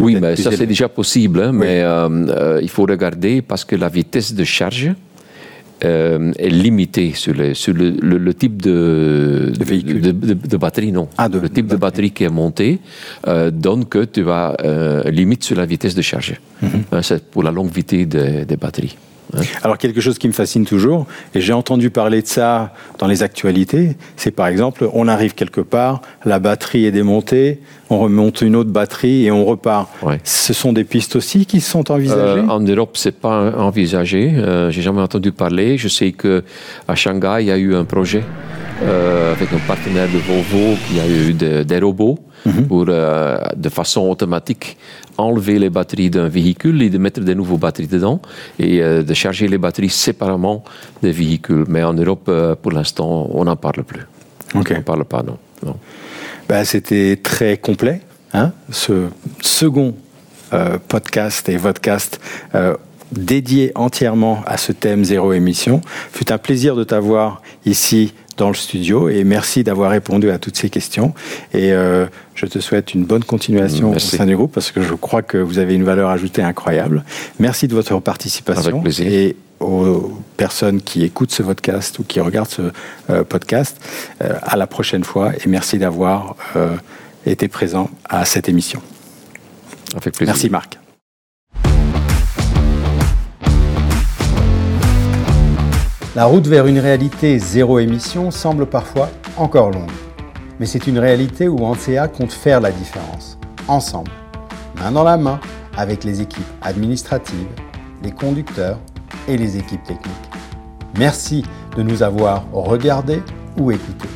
Oui, 0.00 0.16
mais 0.20 0.36
ça 0.36 0.50
c'est 0.50 0.66
déjà 0.66 0.88
possible, 0.88 1.40
hein, 1.40 1.50
oui. 1.52 1.58
mais 1.60 1.76
euh, 1.82 2.60
il 2.60 2.68
faut 2.68 2.84
regarder 2.94 3.42
parce 3.42 3.64
que 3.64 3.76
la 3.76 3.88
vitesse 3.88 4.34
de 4.34 4.44
charge, 4.44 4.92
euh, 5.84 6.32
est 6.38 6.48
limité 6.48 7.12
sur, 7.14 7.34
les, 7.34 7.54
sur 7.54 7.74
le, 7.74 7.90
le, 7.90 8.18
le, 8.18 8.34
type 8.34 8.60
de, 8.62 9.52
de 9.58 9.64
véhicule. 9.64 10.00
De, 10.00 10.10
de, 10.12 10.34
de, 10.34 10.56
batterie, 10.56 10.92
non. 10.92 11.08
Ah, 11.18 11.28
le 11.28 11.48
type 11.48 11.66
de 11.66 11.76
batterie 11.76 12.10
qui 12.10 12.24
est 12.24 12.28
monté 12.28 12.80
euh, 13.28 13.50
donne 13.50 13.84
que 13.84 14.04
tu 14.04 14.28
as 14.30 14.56
euh, 14.64 15.02
limite 15.10 15.44
sur 15.44 15.56
la 15.56 15.66
vitesse 15.66 15.94
de 15.94 16.02
charge. 16.02 16.34
Mm 16.62 16.66
-hmm. 16.66 17.02
C'est 17.02 17.24
pour 17.30 17.42
la 17.42 17.50
longue 17.50 17.72
vitesse 17.72 18.06
des, 18.08 18.44
des 18.44 18.56
batteries. 18.56 18.96
Alors 19.62 19.78
quelque 19.78 20.00
chose 20.00 20.18
qui 20.18 20.28
me 20.28 20.32
fascine 20.32 20.64
toujours, 20.64 21.06
et 21.34 21.40
j'ai 21.40 21.52
entendu 21.52 21.90
parler 21.90 22.22
de 22.22 22.26
ça 22.26 22.72
dans 22.98 23.06
les 23.06 23.22
actualités, 23.22 23.96
c'est 24.16 24.30
par 24.30 24.46
exemple, 24.46 24.88
on 24.92 25.08
arrive 25.08 25.34
quelque 25.34 25.60
part, 25.60 26.02
la 26.24 26.38
batterie 26.38 26.84
est 26.86 26.92
démontée, 26.92 27.60
on 27.90 27.98
remonte 27.98 28.40
une 28.40 28.56
autre 28.56 28.70
batterie 28.70 29.26
et 29.26 29.30
on 29.30 29.44
repart. 29.44 29.88
Ouais. 30.02 30.18
Ce 30.24 30.52
sont 30.52 30.72
des 30.72 30.84
pistes 30.84 31.16
aussi 31.16 31.46
qui 31.46 31.60
sont 31.60 31.90
envisagées? 31.90 32.40
Euh, 32.40 32.48
En 32.48 32.60
Europe, 32.60 32.96
c'est 32.96 33.18
pas 33.18 33.52
envisagé. 33.56 34.32
Euh, 34.36 34.70
j'ai 34.70 34.82
jamais 34.82 35.00
entendu 35.00 35.32
parler. 35.32 35.78
Je 35.78 35.88
sais 35.88 36.12
que 36.12 36.42
à 36.88 36.94
Shanghai, 36.94 37.38
il 37.40 37.46
y 37.46 37.52
a 37.52 37.58
eu 37.58 37.74
un 37.74 37.84
projet 37.84 38.24
euh, 38.82 39.32
avec 39.32 39.52
un 39.52 39.58
partenaire 39.66 40.08
de 40.08 40.18
Volvo 40.18 40.76
qui 40.88 41.00
a 41.00 41.06
eu 41.08 41.32
de, 41.34 41.62
des 41.62 41.78
robots 41.78 42.18
mm 42.44 42.50
-hmm. 42.50 42.66
pour, 42.66 42.84
de 42.86 43.68
façon 43.68 44.02
automatique, 44.08 44.76
enlever 45.18 45.58
les 45.58 45.70
batteries 45.70 46.10
d'un 46.10 46.28
véhicule 46.28 46.82
et 46.82 46.90
de 46.90 46.98
mettre 46.98 47.20
des 47.20 47.34
nouvelles 47.34 47.58
batteries 47.58 47.86
dedans 47.86 48.20
et 48.58 48.82
euh, 48.82 49.02
de 49.02 49.14
charger 49.14 49.48
les 49.48 49.58
batteries 49.58 49.90
séparément 49.90 50.64
des 51.02 51.12
véhicules. 51.12 51.64
Mais 51.68 51.82
en 51.82 51.94
Europe, 51.94 52.26
euh, 52.28 52.54
pour 52.54 52.72
l'instant, 52.72 53.28
on 53.32 53.44
n'en 53.44 53.56
parle 53.56 53.84
plus. 53.84 54.06
Okay. 54.54 54.74
On 54.74 54.76
n'en 54.78 54.82
parle 54.82 55.04
pas, 55.04 55.22
non. 55.22 55.38
non. 55.64 55.76
Ben, 56.48 56.64
C'était 56.64 57.18
très 57.22 57.56
complet, 57.56 58.00
hein, 58.32 58.52
ce 58.70 59.08
second 59.40 59.94
euh, 60.52 60.78
podcast 60.88 61.48
et 61.48 61.56
vodcast 61.56 62.20
dédié 63.12 63.70
entièrement 63.76 64.42
à 64.44 64.56
ce 64.56 64.72
thème 64.72 65.04
zéro 65.04 65.32
émission. 65.32 65.80
Fut 66.10 66.32
un 66.32 66.38
plaisir 66.38 66.74
de 66.74 66.82
t'avoir 66.82 67.42
ici 67.64 68.12
dans 68.36 68.48
le 68.48 68.54
studio 68.54 69.08
et 69.08 69.24
merci 69.24 69.64
d'avoir 69.64 69.90
répondu 69.90 70.30
à 70.30 70.38
toutes 70.38 70.56
ces 70.56 70.70
questions. 70.70 71.14
Et 71.52 71.72
euh, 71.72 72.06
je 72.34 72.46
te 72.46 72.58
souhaite 72.58 72.94
une 72.94 73.04
bonne 73.04 73.24
continuation 73.24 73.90
merci. 73.90 74.14
au 74.14 74.18
sein 74.18 74.26
du 74.26 74.36
groupe 74.36 74.52
parce 74.52 74.70
que 74.72 74.82
je 74.82 74.94
crois 74.94 75.22
que 75.22 75.38
vous 75.38 75.58
avez 75.58 75.74
une 75.74 75.84
valeur 75.84 76.10
ajoutée 76.10 76.42
incroyable. 76.42 77.04
Merci 77.38 77.68
de 77.68 77.74
votre 77.74 77.98
participation 78.00 78.70
Avec 78.70 78.82
plaisir. 78.82 79.06
et 79.06 79.36
au 79.60 80.12
personnes 80.36 80.82
qui 80.82 81.04
écoutent 81.04 81.30
ce 81.32 81.42
podcast 81.42 81.98
ou 81.98 82.04
qui 82.04 82.20
regardent 82.20 82.48
ce 82.48 83.22
podcast. 83.22 83.76
à 84.20 84.56
la 84.56 84.66
prochaine 84.66 85.04
fois 85.04 85.32
et 85.34 85.48
merci 85.48 85.78
d'avoir 85.78 86.36
été 87.24 87.48
présent 87.48 87.88
à 88.08 88.24
cette 88.24 88.48
émission. 88.48 88.82
Avec 89.94 90.14
plaisir. 90.14 90.34
Merci 90.34 90.50
Marc. 90.50 90.83
La 96.16 96.26
route 96.26 96.46
vers 96.46 96.68
une 96.68 96.78
réalité 96.78 97.40
zéro 97.40 97.80
émission 97.80 98.30
semble 98.30 98.66
parfois 98.66 99.10
encore 99.36 99.72
longue. 99.72 99.90
Mais 100.60 100.66
c'est 100.66 100.86
une 100.86 101.00
réalité 101.00 101.48
où 101.48 101.64
ANSEA 101.64 102.06
compte 102.06 102.30
faire 102.30 102.60
la 102.60 102.70
différence, 102.70 103.36
ensemble, 103.66 104.12
main 104.78 104.92
dans 104.92 105.02
la 105.02 105.16
main, 105.16 105.40
avec 105.76 106.04
les 106.04 106.20
équipes 106.20 106.46
administratives, 106.62 107.48
les 108.04 108.12
conducteurs 108.12 108.78
et 109.26 109.36
les 109.36 109.56
équipes 109.56 109.82
techniques. 109.82 110.30
Merci 110.96 111.44
de 111.76 111.82
nous 111.82 112.04
avoir 112.04 112.44
regardés 112.52 113.20
ou 113.58 113.72
écoutés. 113.72 114.08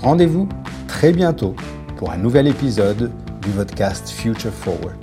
Rendez-vous 0.00 0.48
très 0.88 1.12
bientôt 1.12 1.54
pour 1.98 2.10
un 2.10 2.16
nouvel 2.16 2.48
épisode 2.48 3.12
du 3.42 3.50
podcast 3.50 4.10
Future 4.10 4.52
Forward. 4.52 5.01